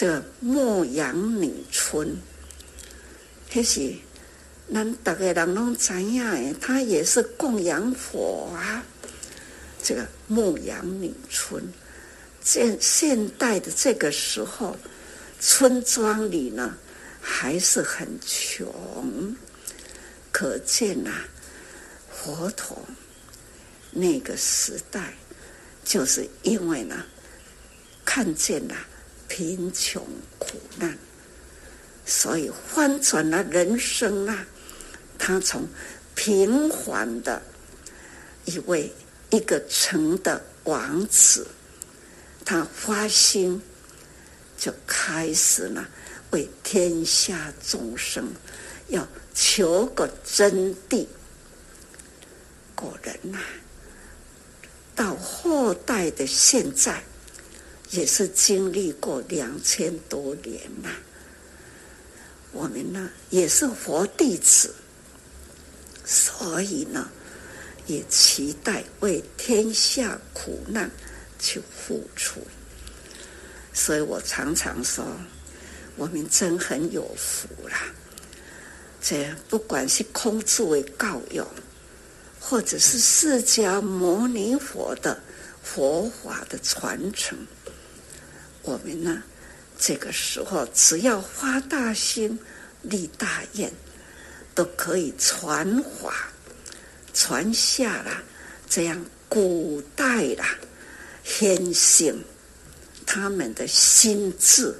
[0.00, 2.16] 这牧羊女村，
[3.52, 3.94] 那是
[4.72, 8.82] 咱大概人拢知影诶，她也是供养佛啊。
[9.82, 11.62] 这个牧羊女村，
[12.42, 14.74] 现现代的这个时候，
[15.38, 16.74] 村庄里呢
[17.20, 19.36] 还是很穷，
[20.32, 21.10] 可见呐、
[22.10, 22.82] 佛陀
[23.90, 25.12] 那个时代，
[25.84, 27.04] 就是因为呢，
[28.02, 28.74] 看见了
[29.30, 30.04] 贫穷
[30.40, 30.98] 苦难，
[32.04, 34.44] 所以翻转了人生啊。
[35.16, 35.66] 他从
[36.16, 37.40] 平凡的
[38.44, 38.92] 一位
[39.30, 41.46] 一个城的王子，
[42.44, 43.62] 他发心
[44.58, 45.88] 就开始了
[46.30, 48.28] 为天下众生
[48.88, 51.06] 要求个真谛。
[52.74, 53.38] 果然呐、
[54.96, 57.02] 到后代的现在，
[57.90, 60.88] 也是经历过两千多年呐、
[62.52, 64.74] 我们呢，也是佛弟子。
[66.04, 67.08] 所以呢，
[67.86, 70.90] 也期待为天下苦难
[71.38, 72.40] 去付出。
[73.72, 75.04] 所以我常常说，
[75.96, 77.92] 我们真很有福啦。
[79.00, 81.42] 这不管是空智的教育，
[82.40, 85.20] 或者是释迦牟尼佛的
[85.62, 87.38] 佛法的传承，
[88.62, 89.22] 我们呢，
[89.78, 92.38] 这个时候只要发大心、
[92.82, 93.72] 立大愿。
[94.52, 96.28] 都可以传法，
[97.14, 98.22] 传下了
[98.68, 100.42] 这样古代的
[101.22, 102.22] 先行
[103.06, 104.74] 他们的心智，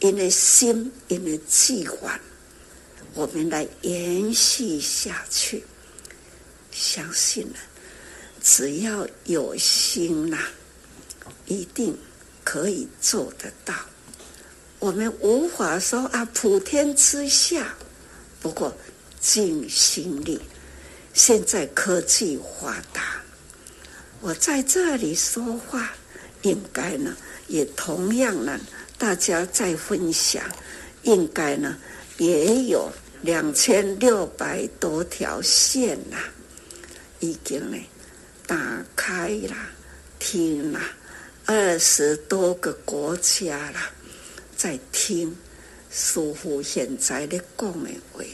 [0.00, 2.20] 因为心，因为计划，
[3.14, 5.64] 我们来延续下去。
[6.70, 7.56] 相信了，
[8.42, 10.38] 只要有心呐，
[11.46, 11.96] 一定
[12.42, 13.74] 可以做得到。
[14.78, 17.74] 我们无法说啊，普天之下，
[18.40, 18.76] 不过。
[19.24, 20.40] 尽心力。
[21.14, 23.22] 现在科技发达，
[24.20, 25.92] 我在这里说话，
[26.42, 27.16] 应该呢，
[27.46, 28.58] 也同样呢，
[28.98, 30.42] 大家在分享，
[31.04, 31.78] 应该呢，
[32.18, 32.90] 也有
[33.20, 36.16] 两千六百多条线呐，
[37.20, 37.76] 已经呢，
[38.44, 39.54] 打开了，
[40.18, 40.80] 听了，
[41.54, 43.78] 二十多个国家了，
[44.56, 45.36] 在听
[45.90, 48.24] 师傅现在的讲的话。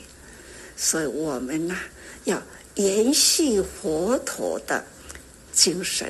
[0.77, 1.77] 所以我们呢，
[2.27, 2.41] 要
[2.77, 4.85] 延续佛陀的
[5.53, 6.09] 精神，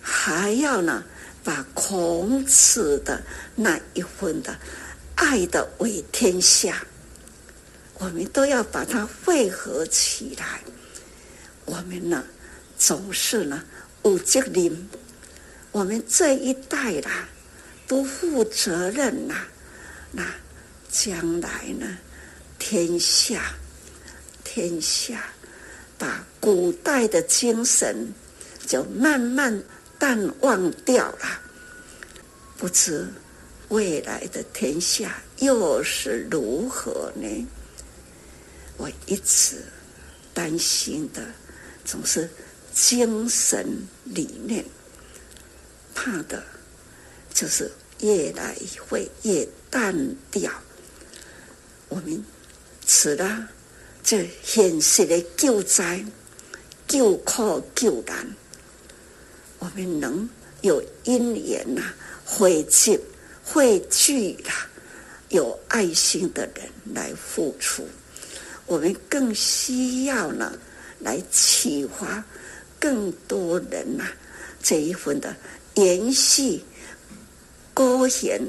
[0.00, 1.04] 还要呢，
[1.44, 3.22] 把孔子的
[3.54, 4.58] 那一份的
[5.16, 6.86] 爱的为天下，
[7.98, 10.62] 我们都要把它汇合起来。
[11.66, 12.24] 我们呢，
[12.78, 13.62] 总是呢，
[14.04, 14.88] 有责任，
[15.74, 17.28] 我们这一代啦，
[17.88, 19.34] 不负责任呐，
[20.12, 20.24] 那
[20.88, 21.98] 将来呢，
[22.60, 23.56] 天下。
[24.44, 25.20] 天下，
[25.98, 28.06] 把古代的精神
[28.68, 29.64] 就慢慢
[29.98, 31.40] 淡忘掉了。
[32.56, 33.08] 不知
[33.70, 37.48] 未来的天下又是如何呢？
[38.76, 39.56] 我一直
[40.32, 41.20] 担心的
[41.84, 42.30] 总是
[42.72, 43.66] 精神
[44.04, 44.64] 理念，
[45.94, 46.42] 怕的
[47.32, 47.70] 就是
[48.00, 48.56] 越来
[48.88, 49.94] 会越淡
[50.30, 50.50] 掉。
[51.88, 52.24] 我们
[52.86, 53.48] 死了。
[54.06, 56.04] 这现实的救灾、
[56.86, 58.36] 救苦、救难，
[59.58, 60.28] 我们能
[60.60, 61.80] 有因缘呐，
[62.22, 63.00] 汇集、
[63.42, 64.68] 汇聚啦
[65.30, 67.88] 有爱心的人来付出，
[68.66, 70.52] 我们更需要呢，
[71.00, 72.22] 来启发
[72.78, 74.04] 更多人呐，
[74.62, 75.34] 这一份的
[75.74, 76.62] 延续、
[77.72, 78.40] 高贤、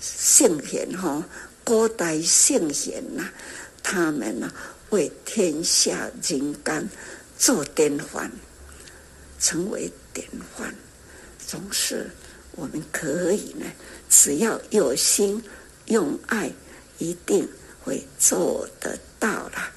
[0.00, 1.26] 圣贤哈，
[1.64, 3.30] 古代圣贤呐。
[3.82, 4.52] 他们呢，
[4.90, 6.88] 为天下人间
[7.38, 8.30] 做典范，
[9.38, 10.74] 成为典范，
[11.44, 12.10] 总是
[12.52, 13.66] 我们可以呢，
[14.08, 15.42] 只要有心
[15.86, 16.52] 用爱，
[16.98, 17.48] 一定
[17.82, 19.72] 会做得到啦。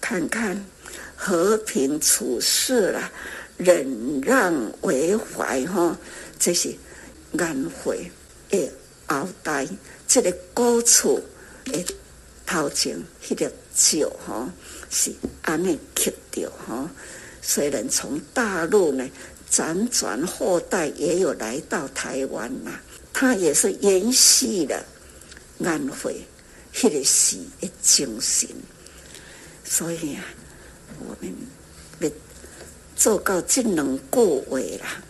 [0.00, 0.64] 看看
[1.24, 3.08] 和平处事啦，
[3.56, 5.96] 忍让为怀哈，
[6.36, 6.76] 这些
[7.38, 8.10] 安徽
[8.50, 8.68] 诶，
[9.06, 9.68] 后代。
[10.08, 11.22] 这个古厝
[11.64, 11.84] 的
[12.44, 14.52] 头前迄个酒哈
[14.90, 15.12] 是
[15.42, 16.90] 安尼刻掉哈，
[17.40, 19.08] 虽然从大陆呢
[19.48, 22.72] 辗转后代也有来到台湾呐，
[23.12, 24.84] 他也是延续了
[25.64, 26.20] 安徽
[26.74, 28.48] 迄个时的精神，
[29.64, 30.24] 所以啊，
[31.00, 31.34] 我们
[32.00, 32.10] 要
[32.96, 35.02] 做到这两句话啦，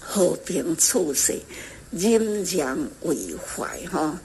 [0.00, 1.40] 和平处世。
[1.92, 4.16] 忍让为怀，哈，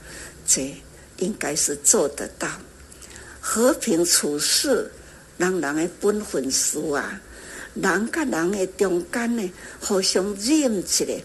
[0.45, 0.71] 这
[1.17, 2.47] 应该是做得到。
[3.41, 4.91] 和平处事，
[5.39, 7.19] 人人的本分事啊，
[7.73, 9.51] 人跟人的中间呢，
[9.81, 11.21] 互相忍一个，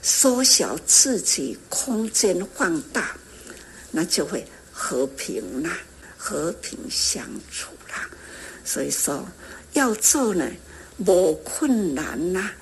[0.00, 3.16] 缩小自己空间放大，
[3.90, 5.76] 那就会和平啦，
[6.16, 7.69] 和平相处。
[8.72, 9.26] 所以说
[9.72, 10.48] 要做呢，
[10.98, 12.52] 无困难呐。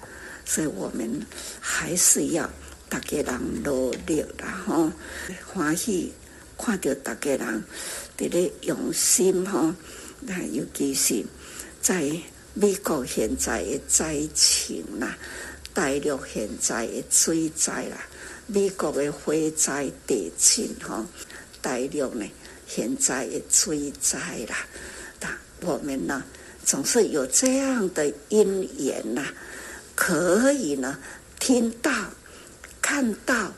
[0.46, 1.20] 所以我们
[1.60, 2.50] 还是要
[2.88, 4.90] 大家人努力啦，吼，
[5.52, 6.14] 欢喜
[6.56, 7.62] 看到大家人
[8.16, 9.74] 伫咧用心吼。
[10.20, 11.22] 那尤其是
[11.82, 12.10] 在
[12.54, 15.14] 美国现在的灾情啦，
[15.74, 17.98] 大陆现在的水灾啦，
[18.46, 21.04] 美国的火灾地震吼，
[21.60, 22.24] 大陆呢
[22.66, 24.66] 现在的水灾啦，
[25.62, 26.22] 我们呢
[26.64, 29.26] 总是有这样的因缘呐，
[29.94, 30.98] 可以呢
[31.38, 31.90] 听到、
[32.80, 33.52] 看到，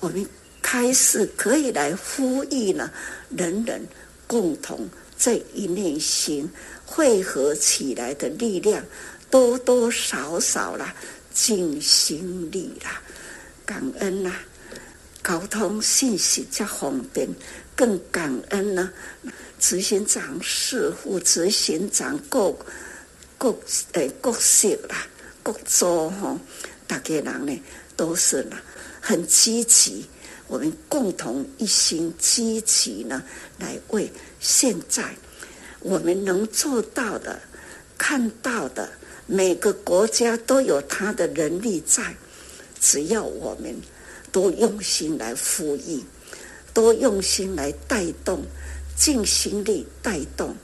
[0.00, 0.26] 我们
[0.60, 2.90] 开始可以来呼吁呢，
[3.30, 3.86] 人人
[4.26, 4.88] 共同。
[5.20, 6.48] 这一念心
[6.86, 8.84] 汇合起来的力量，
[9.28, 10.94] 多多少少啦，
[11.34, 13.02] 尽心力啦，
[13.66, 14.32] 感恩呐、
[15.20, 17.28] 沟通信息较方便，
[17.74, 18.92] 更感恩呢。
[19.58, 22.56] 执行长、是副、执行长各
[23.36, 23.56] 各
[23.92, 25.06] 诶各色啦，
[25.42, 26.38] 各州哈，
[26.86, 27.62] 大家人呢
[27.96, 28.62] 都是啦
[29.00, 30.06] 很积极。
[30.46, 33.22] 我们共同一心积极呢，
[33.58, 35.14] 来为现在
[35.80, 37.38] 我们能做到的、
[37.98, 38.88] 看到的，
[39.26, 42.16] 每个国家都有他的能力在，
[42.80, 43.76] 只要我们
[44.32, 46.02] 多用心来呼吁，
[46.72, 48.42] 多用心来带动，
[48.98, 50.56] 尽心力带动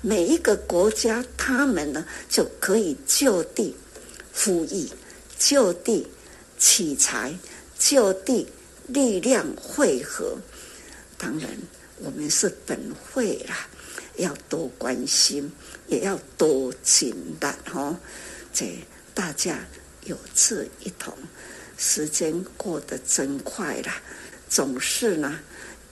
[0.00, 3.74] 每一个国家，他们呢就可以就地
[4.32, 4.88] 呼吁，
[5.38, 6.06] 就地
[6.58, 7.34] 取材，
[7.78, 8.46] 就地。
[8.92, 10.36] 力量汇合，
[11.16, 11.48] 当然
[11.98, 13.68] 我们是本会啦，
[14.16, 15.48] 要多关心，
[15.86, 17.96] 也要多尽力哈。
[18.52, 18.76] 这
[19.14, 19.64] 大家
[20.06, 21.16] 有志一同，
[21.78, 24.02] 时间过得真快啦，
[24.48, 25.38] 总是呢，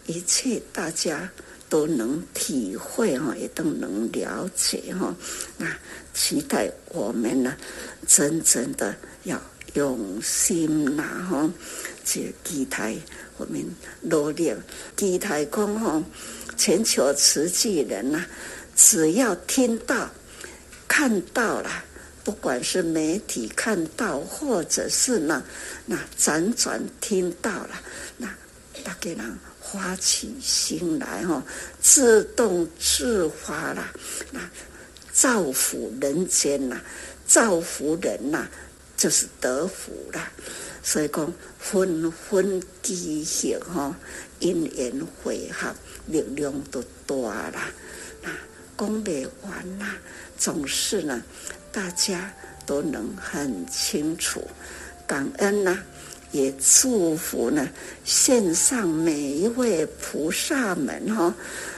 [0.07, 1.31] 一切大家
[1.69, 5.15] 都能体会哈，也都能了解哈。
[5.57, 5.67] 那
[6.15, 7.57] 期待我们呢，
[8.07, 8.95] 真正的
[9.25, 9.41] 要
[9.75, 11.51] 用心呐哈。
[12.05, 12.97] 这期待
[13.37, 13.63] 我们
[14.01, 14.55] 努力，
[14.97, 16.03] 期待讲吼，
[16.57, 18.25] 全球慈济人呐，
[18.75, 20.11] 只要听到、
[20.89, 21.85] 看到了，
[22.25, 25.45] 不管是媒体看到，或者是呢，
[25.85, 27.71] 那辗转听到了，
[28.17, 28.27] 那
[28.83, 29.39] 大家人
[29.71, 31.43] 发起心来吼，
[31.81, 33.93] 自动自发啦，
[34.33, 34.41] 那
[35.13, 36.81] 造福人间呐，
[37.27, 38.49] 造福人呐，
[38.97, 40.31] 就是得福啦。
[40.83, 43.97] 所以讲，纷纷结合哈，
[44.39, 45.75] 因缘会合，
[46.07, 47.17] 力量都大
[47.51, 47.71] 啦。
[48.23, 48.31] 那
[48.79, 49.11] 讲不
[49.43, 49.97] 完啦，
[50.39, 51.23] 总是呢，
[51.71, 52.33] 大家
[52.65, 54.43] 都能很清楚。
[55.07, 55.83] 感恩呐，
[56.33, 57.69] 也祝福呢，
[58.05, 61.35] 线上每一位菩萨们哈，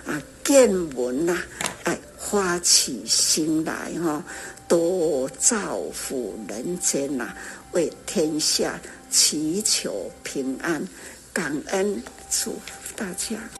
[0.06, 1.42] 啊，见闻呐，
[1.84, 4.24] 哎，发起心来哈，
[4.66, 7.34] 多造福人间呐，
[7.72, 8.80] 为天下。
[9.12, 10.86] 祈求平安，
[11.32, 13.59] 感恩，祝福大家。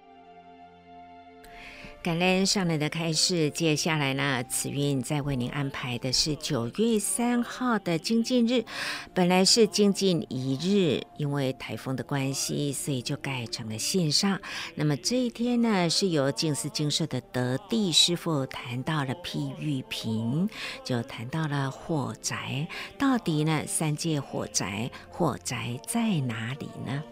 [2.02, 8.64] 感恩上来的开示，接下来呢，慈运再为您安排的是九月三号的精进日。
[9.12, 14.40] 本来是精进一日，因为台风的关系，所以就改成了线上。
[14.76, 20.48] 那么这一天呢，是由静思精舍的德地师父谈到了譬喻品，
[20.82, 22.66] 就谈到了火灾。
[22.96, 27.02] 到底呢，三界火灾，火灾在哪里呢？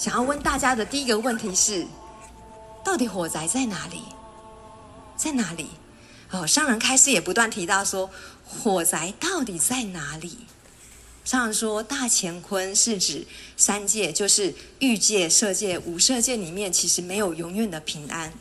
[0.00, 1.86] 想要问大家的第一个问题是：
[2.82, 4.00] 到底火灾在哪里？
[5.14, 5.68] 在哪里？
[6.30, 8.08] 哦，上人开始也不断提到说，
[8.46, 10.38] 火灾到底在哪里？
[11.22, 13.26] 上人说，大乾坤是指
[13.58, 18.32] 三界，就是欲界、色界、无色界里面，其实没有永远的平安，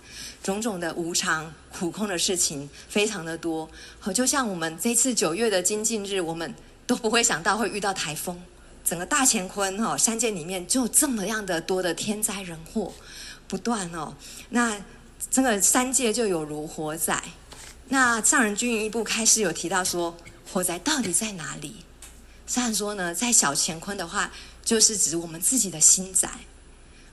[0.41, 3.70] 种种的无常、苦空的事情非常的多。
[3.99, 6.55] 好，就像我们这次九月的精进日，我们
[6.88, 8.41] 都不会想到会遇到台风。
[8.84, 12.92] 整个大乾坤哈，三界里面就这么样的多的天灾人祸
[13.48, 14.16] 不断哦。
[14.50, 14.84] 那
[15.30, 17.22] 这个三界就有如火灾。
[17.90, 20.18] 那上人君一部开始有提到说，
[20.52, 21.86] 火灾到底在哪里？
[22.48, 24.32] 上人说呢，在小乾坤的话，
[24.64, 26.30] 就是指我们自己的心宅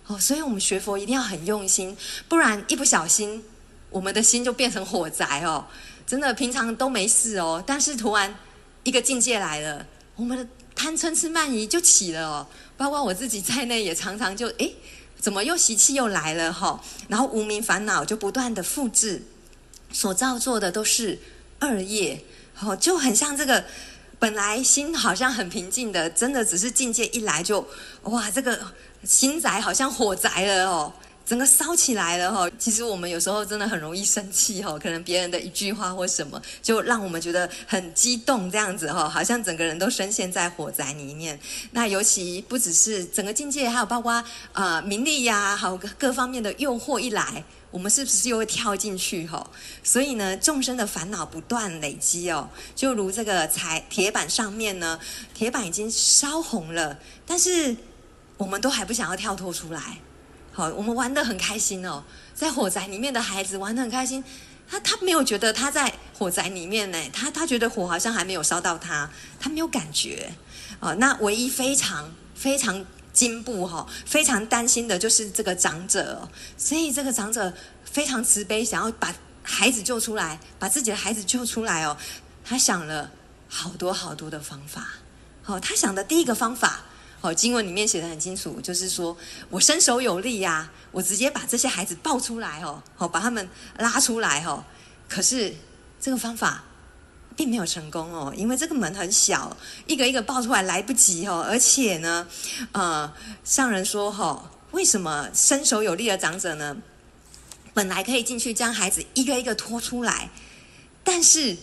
[0.07, 0.19] 哦。
[0.19, 1.95] 所以我们学佛一定要很用心，
[2.27, 3.45] 不然一不小心，
[3.91, 5.67] 我们的心就变成火灾哦。
[6.07, 8.35] 真的平常都没事哦，但是突然
[8.83, 10.47] 一个境界来了，我们的。
[10.77, 12.47] 贪嗔痴慢疑就起了哦，
[12.77, 14.77] 包括我自己在内，也常常就诶，
[15.19, 16.79] 怎么又习气又来了哈？
[17.09, 19.23] 然后无明烦恼就不断的复制，
[19.91, 21.19] 所造作的都是
[21.61, 22.23] 恶业，
[22.61, 23.65] 哦，就很像这个
[24.19, 27.67] 本来心好像很平静的，真的只是境界一来就，
[28.03, 28.61] 哇，这个
[29.03, 30.93] 心宅好像火宅了哦。
[31.27, 41.37] 整个烧起来了哈，其实我们有时候真的很容易生气哈，可能别人的一句话或什么，就让我们觉得很激动这样子哈，好像整个人都深陷在火宅里面。
[41.73, 44.23] 那尤其不只是整个境界，还有包括
[44.53, 49.51] 呃名利呀，还有各方面的诱惑一来，我们是不是又会跳进去哈？
[49.83, 55.01] 所以呢，众生的烦恼不断累积哦，就如这个柴铁板上面呢，
[55.35, 56.97] 铁板已经烧红了，
[57.27, 57.77] 但是
[58.37, 59.99] 我们都还不想要跳脱出来。
[60.57, 62.03] 好，我们玩得很开心哦，
[62.35, 64.25] 在火宅里面的孩子玩得很开心，
[64.67, 70.33] 他他没有觉得他在火宅里面呢，他他觉得火好像还没有烧到他，他没有感觉。
[70.81, 72.83] 哦，那唯一非常非常
[73.13, 76.27] 惊怖哈，非常担心的就是这个长者，
[76.57, 77.53] 所以这个长者
[77.85, 81.95] 非常慈悲，想要把孩子救出来，把自己的孩子救出来哦，
[82.43, 83.11] 他想了
[83.47, 84.89] 好多好多的方法。
[85.43, 86.81] 好，他想的第一个方法。
[87.21, 89.17] 哦，经文里面写得很清楚，就是说
[89.51, 93.49] 我身手有力呀、我直接把这些孩子抱出来哦，好把他们
[93.79, 94.65] 拉出来哦。
[95.09, 95.55] 可是
[96.01, 96.65] 这个方法
[97.35, 99.57] 并没有成功哦，因为这个门很小，
[99.87, 101.45] 一个一个抱出来来不及哦。
[101.49, 102.27] 而且呢，
[102.73, 103.13] 呃，
[103.45, 106.77] 上人说哈、哦，为什么身手有力的长者呢，
[107.75, 110.31] 本来可以进去将孩子一个一个拖出来，
[111.03, 111.57] 但是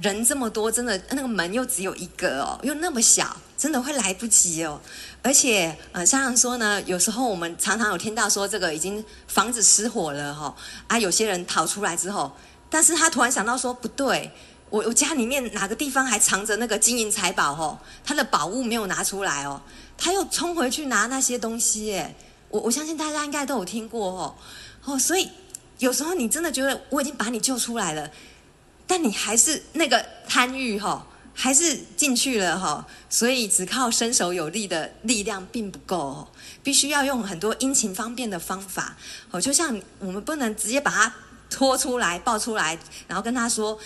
[0.00, 3.36] 人这么多，真的那个门又只有一个哦，又那么小。
[3.54, 4.80] 真的会来不及哦，
[5.22, 10.54] 而且呃，像说呢，有时候我们常常有听到说这个已经房子失火了哈、哦，
[10.88, 12.32] 啊，有些人逃出来之后，
[12.68, 14.32] 但是他突然想到说不对，
[14.68, 19.62] 我我家里面哪个地方还藏着那个金银财宝哦，他的宝物没有拿出来哦，
[19.96, 22.16] 他又冲回去拿那些东西耶，
[22.48, 24.34] 我我相信大家应该都有听过哦，
[24.86, 25.30] 哦，所以
[25.78, 28.10] 有时候你真的觉得我已经把你救出来了，
[28.86, 36.28] 但你还是那个贪欲哈、还是进去了哈，所以只靠身手有力的力量并不够，
[36.62, 38.96] 必须要用很多殷勤方便的方法。
[39.30, 41.14] 哦，就像我们不能直接把他
[41.48, 42.78] 拖出来、抱出来，
[43.08, 43.78] 然后跟他说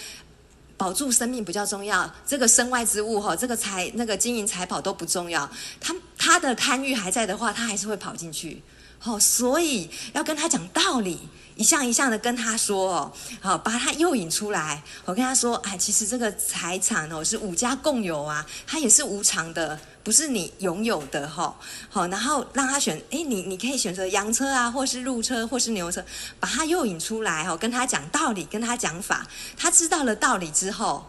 [0.76, 5.48] 保住生命比较重要，这个身外之物哈，这个财那个金银财宝都不重要。
[5.80, 8.60] 他他的贪欲还在的话，他还是会跑进去。
[9.04, 11.20] 哦，所以要跟他讲道理。
[11.56, 14.82] 一项一项的跟他说哦，好，把他诱引出来。
[15.06, 21.56] 我跟他说，哎，其实这个财产哦是五家共有啊，它也是无常的，不是你拥有的哈。
[21.88, 26.04] 好，然后让他选，哎，你你可以选择羊车啊，或是鹿车，或是牛车，
[26.38, 29.26] 把他诱引出来哦，跟他讲道理，跟他讲法。
[29.56, 31.06] 他知道了道理之后，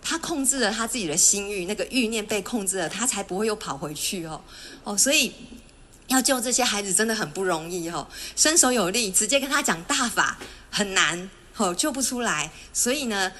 [0.00, 4.40] 他控制了他自己的心欲，那个欲念被控制了，他才不会又跑回去哦。
[4.84, 5.32] 哦，所以。
[6.08, 10.38] 要救这些孩子真的很不容易哦，身手有力，直接跟他讲大法
[10.70, 12.50] 很难哦，救不出来。
[12.72, 13.30] 所以呢，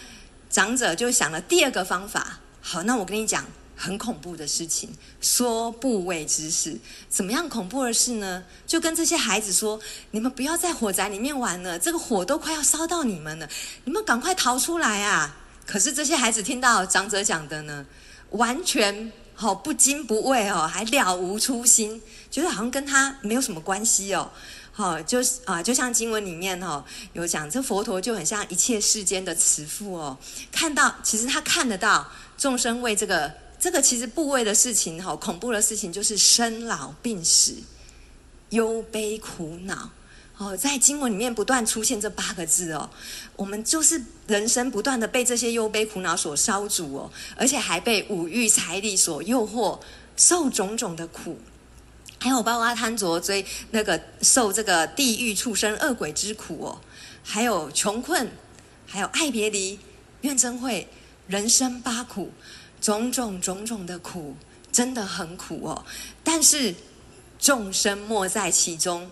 [0.51, 2.39] 长者就想了第二个方法。
[2.61, 3.45] 好，那我跟你讲
[3.75, 4.91] 很恐怖的事情，
[5.21, 6.79] 说不畏之事。
[7.09, 8.45] 怎么样恐怖的事呢？
[8.67, 13.49] 就跟这些孩子说：你们不要在火宅里面玩了，这个火都快要烧到你们了，
[13.85, 15.37] 你们赶快逃出来啊！
[15.65, 17.87] 可是这些孩子听到长者讲的呢，
[18.33, 19.11] 完全。
[19.41, 24.31] 好不惊不畏哦，还了无初心，觉得好像跟他没有什么关系哦。
[24.73, 30.17] 好，就是啊，就像经文里面哦有讲，这佛陀就很像一切世间的慈父哦，
[30.53, 37.57] 看到其实他看得到众生为这个这个其实怖畏的事情哈，恐怖的事情就是生老病死、
[38.51, 39.91] 忧悲苦恼。
[40.37, 42.89] 哦，在经文里面不断出现这八个字哦，
[43.35, 49.81] 我们就是人生不断的被这些忧悲苦恼所烧煮哦，而且还被五欲财力所诱惑，
[50.17, 51.41] 受种种的苦，
[52.19, 56.81] 还有包括贪着追那个受这个地狱畜生恶鬼之苦哦，
[57.23, 58.29] 还有穷困，
[58.87, 59.79] 还有爱别离、
[60.23, 60.89] 怨憎会、
[61.27, 62.33] 人生八苦，
[62.81, 64.37] 种种种种的苦，
[64.73, 65.85] 真的很苦哦。
[66.25, 66.75] 但是
[67.39, 69.11] 众生莫在其中。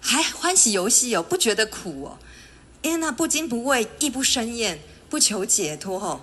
[0.00, 2.18] 还欢喜游戏哦，不觉得苦哦，
[2.82, 4.78] 因为那不惊不畏，亦不生厌，
[5.10, 6.20] 不求解脱哦。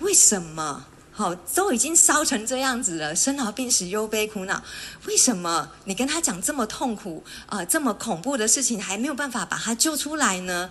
[0.00, 0.84] 为什么？
[1.16, 4.60] 好，都已经烧成这样子了，生老病死、忧悲苦恼，
[5.06, 10.70] 为什么你跟他讲这么痛苦啊、这么恐怖的事情，还没有办法把他救出来呢？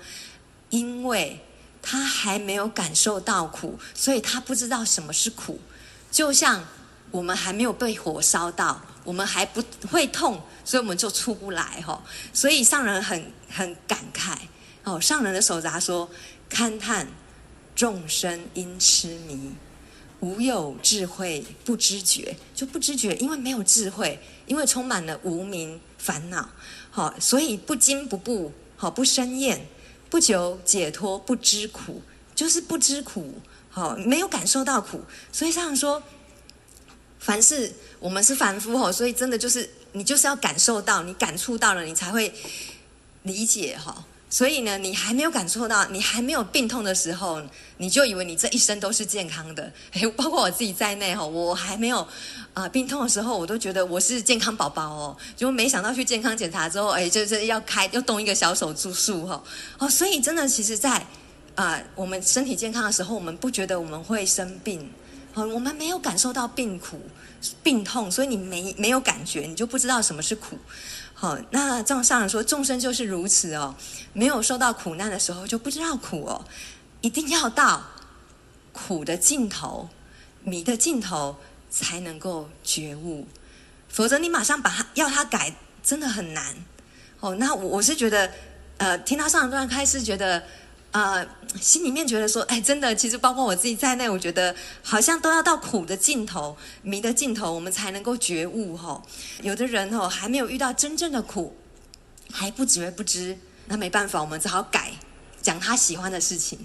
[0.69, 1.39] 因为
[1.81, 5.59] 他还没有感受到苦，所以他不知道什么是苦。
[6.11, 6.61] 就像
[7.09, 10.41] 我们还没有被火烧到，我们还不会痛。
[10.65, 14.33] 所以我们就出不来哈，所以上人很很感慨
[14.85, 14.97] 哦。
[14.97, 16.09] 上人的手札说
[16.49, 17.05] ：“勘探
[17.75, 19.51] 众生因痴迷，
[20.23, 26.47] 无有智慧不知觉，就不知觉，因为没有智慧，因为充满了无明烦恼，
[26.89, 29.67] 好，所以不惊不怖，好不生厌，
[30.09, 32.01] 不求解脱，不知苦，
[32.33, 33.33] 就是不知苦，
[33.69, 35.01] 好，没有感受到苦，
[35.33, 36.01] 所以上人说，
[37.19, 42.33] 凡事我们是凡夫吼，所以真的就是你就是要感受到，你感触到了，你才会
[43.23, 44.05] 理解哈。
[44.33, 47.39] 所以呢，你还没有感受到，你还没有病痛的时候，
[47.77, 49.71] 你就以为你这一生都是健康的。
[49.91, 52.07] 诶， 包括我自己在内哈，我还没有
[52.55, 55.15] 啊、病痛的时候，我都觉得我是健康宝宝哦。
[55.37, 59.43] 就没想到去健康检查之后，诶，就是要开要动一个小手术哈。
[59.77, 61.05] 哦，所以真的，其实在
[61.53, 64.89] 啊、我们身体健康的时候，我们不觉得我们会生病，
[65.35, 66.99] 哦，我们没有感受到病苦、
[67.61, 70.57] 病痛，所以你没没有感觉，你就不知道什么是苦。
[71.23, 73.73] 哦，那这样上人说，众生就是如此哦，
[74.11, 76.43] 没有受到苦难的时候就不知道苦哦，
[76.99, 77.81] 一定要到
[78.73, 79.87] 苦的尽头、
[80.43, 81.37] 迷的尽头
[81.69, 83.25] 才能够觉悟，
[83.87, 86.53] 否则你马上把它要它改，真的很难。
[87.21, 88.29] 哦，那我我是觉得，
[88.75, 90.43] 呃，听到上人这段开始觉得。
[90.93, 91.27] 呃，
[91.59, 99.01] 心里面觉得说，哎，真的，其实包括我自己在内，我觉得好像都要到苦的尽头、迷的尽头，我们才能够觉悟哈。
[99.41, 101.57] 有的人哦，还没有遇到真正的苦，
[102.31, 103.35] 还不觉不知，
[103.65, 104.93] 那没办法，我们只好改，
[105.41, 106.59] 讲他喜欢的事情，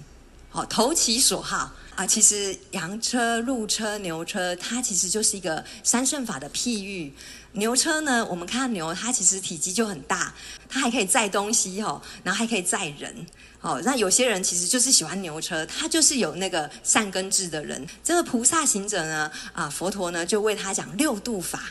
[0.51, 2.05] 好，投其所好啊。
[2.05, 7.11] 其实羊车、鹿车、牛车，它其实就是一个三圣法的譬喻。
[7.53, 10.35] 牛车呢，我们看牛，它其实体积就很大，
[10.69, 13.25] 它还可以载东西吼，然后还可以载人。
[13.61, 17.85] 哦，那有些人其实就是喜欢牛车，他就是有那个善根智的人。
[18.01, 21.61] 这个菩萨行者呢，啊，佛陀呢就为他讲六度法，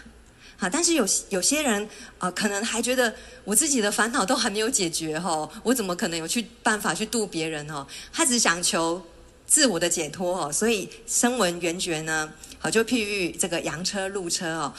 [0.59, 7.87] 啊，但是有有些人啊，可能还觉得我自己的烦恼都还没有解决哈，我怎么可能有去办法去度别人哦？
[8.13, 9.03] 他只想求
[9.47, 14.75] 自我的解脱哦，所以声闻缘觉呢，好就譬喻这个羊车、鹿车哦。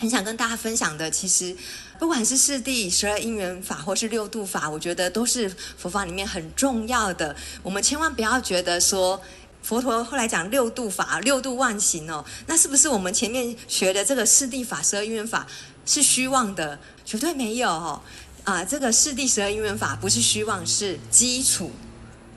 [0.00, 1.54] 很想跟大家分享的，其实
[1.98, 5.46] 不管是四谛十二因缘法，或是六度法，我觉得都是
[5.76, 7.36] 佛法里面很重要的。
[7.62, 9.20] 我们千万不要觉得说，
[9.62, 15.46] 佛陀后来讲六度法，六度万行哦，那是不是我们前面学的这个四谛法、十二因缘法
[15.84, 16.78] 是虚妄的？
[17.04, 18.00] 绝对没有哦。
[18.44, 21.70] 啊，这个四谛十二因缘法不是虚妄，是基础。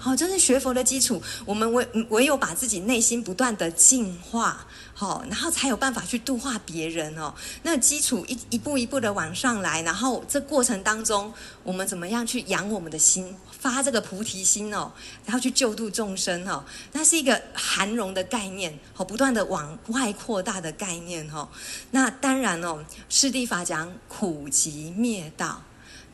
[0.04, 1.24] 好，这是学佛的基础。
[1.46, 4.68] 我们唯唯有把自己内心不断的净化。
[4.94, 7.34] 好，然后才有办法去度化别人哦。
[7.64, 11.34] 那基础一一步一步的往上来，然后这过程当中，
[11.64, 14.92] 我们怎么样去养我们的心，发这个菩提心哦，
[15.26, 16.66] 然后去救度众生哦。
[16.92, 21.48] 那是一个涵容的概念，好，不断的往外扩大的概念哦。
[21.92, 25.64] 那当然哦，四谛法讲苦集灭道。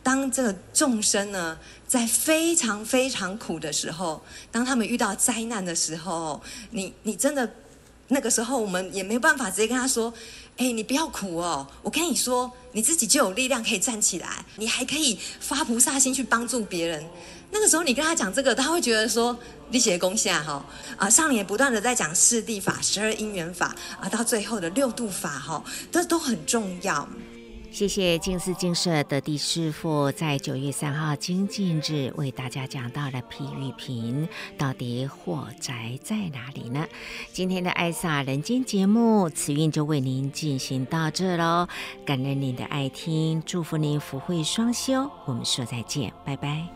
[0.02, 4.22] 当这个众生呢，在非常非常苦的时候，
[4.52, 6.42] 当他们遇到灾难的时候，
[6.72, 7.50] 你你真的。
[8.12, 10.12] 那个时候，我们也没有办法直接跟他说
[10.58, 17.06] ：“哎，你不要苦哦，我跟你说，你自己就有力量可以站起来，你还可以发菩萨心去帮助别人。”
[17.54, 19.38] 那个时候，你跟他讲这个，他会觉得说
[19.70, 20.66] ：“力气功下哈
[20.98, 27.08] 啊！”上人也不断的在讲四谛法、十二因缘法啊，到最后的六度法哈，这都很重要。
[27.72, 36.86] 谢谢静思精舍的地师傅在九月三号精进日为大家讲到了譬喻品，到底火宅在哪里呢？
[37.32, 41.68] 今天的爱撒人间节目，慈韵就为您进行到这喽，
[42.06, 46.68] 感恩您的爱听，祝福您福慧双修，我们说再见，拜拜。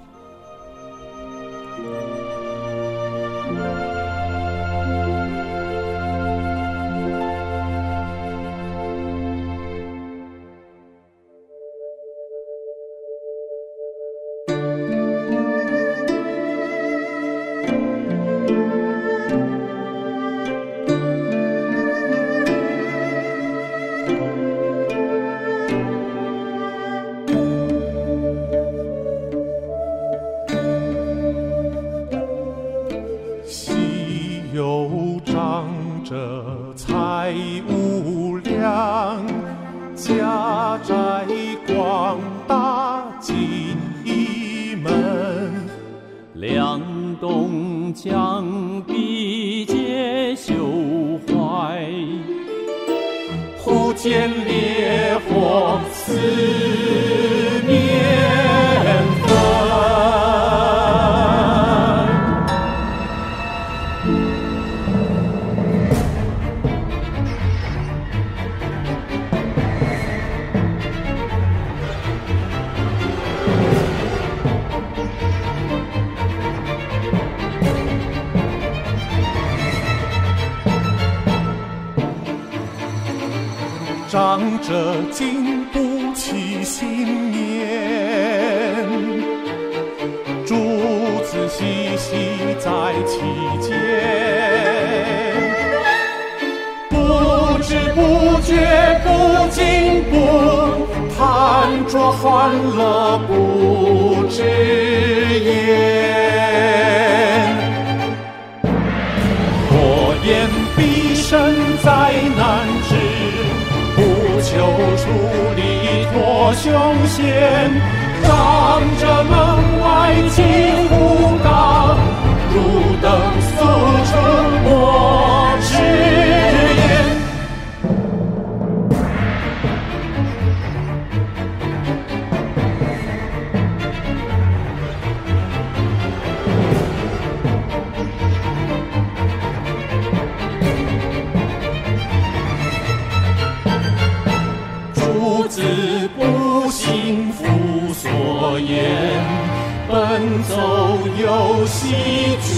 [150.47, 152.51] 奏有戏曲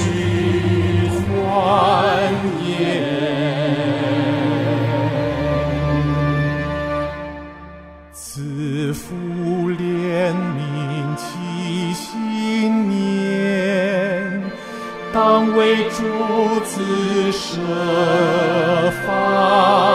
[1.28, 1.34] 欢
[2.68, 2.70] 宴。
[8.14, 9.06] 慈父
[9.72, 11.24] 怜悯其
[11.94, 14.44] 心念，
[15.14, 16.04] 当为诸
[16.66, 16.74] 子
[17.32, 17.48] 设
[19.06, 19.95] 法。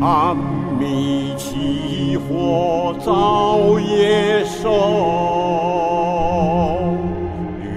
[0.00, 0.36] 暗
[0.78, 4.70] 迷起火造业兽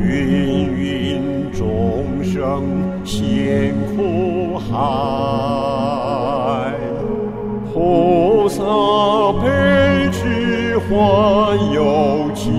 [0.07, 2.63] 芸芸众生
[3.03, 4.71] 陷苦海。
[7.73, 8.63] 菩萨
[9.41, 12.51] 悲剧化有情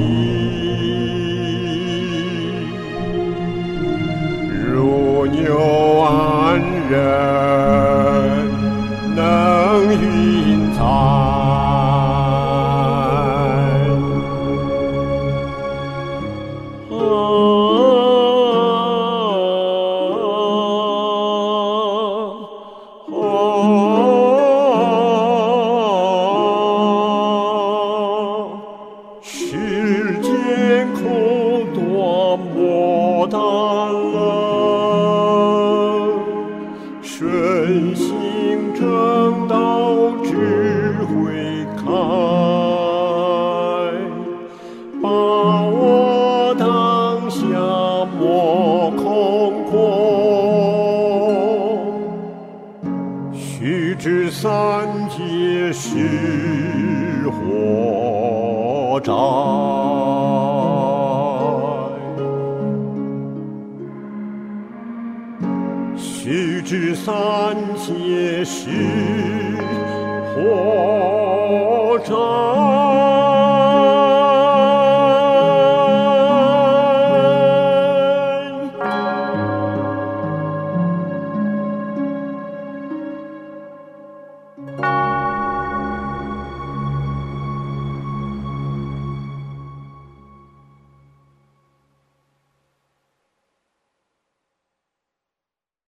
[4.73, 6.61] 如牛安
[6.91, 7.52] 人？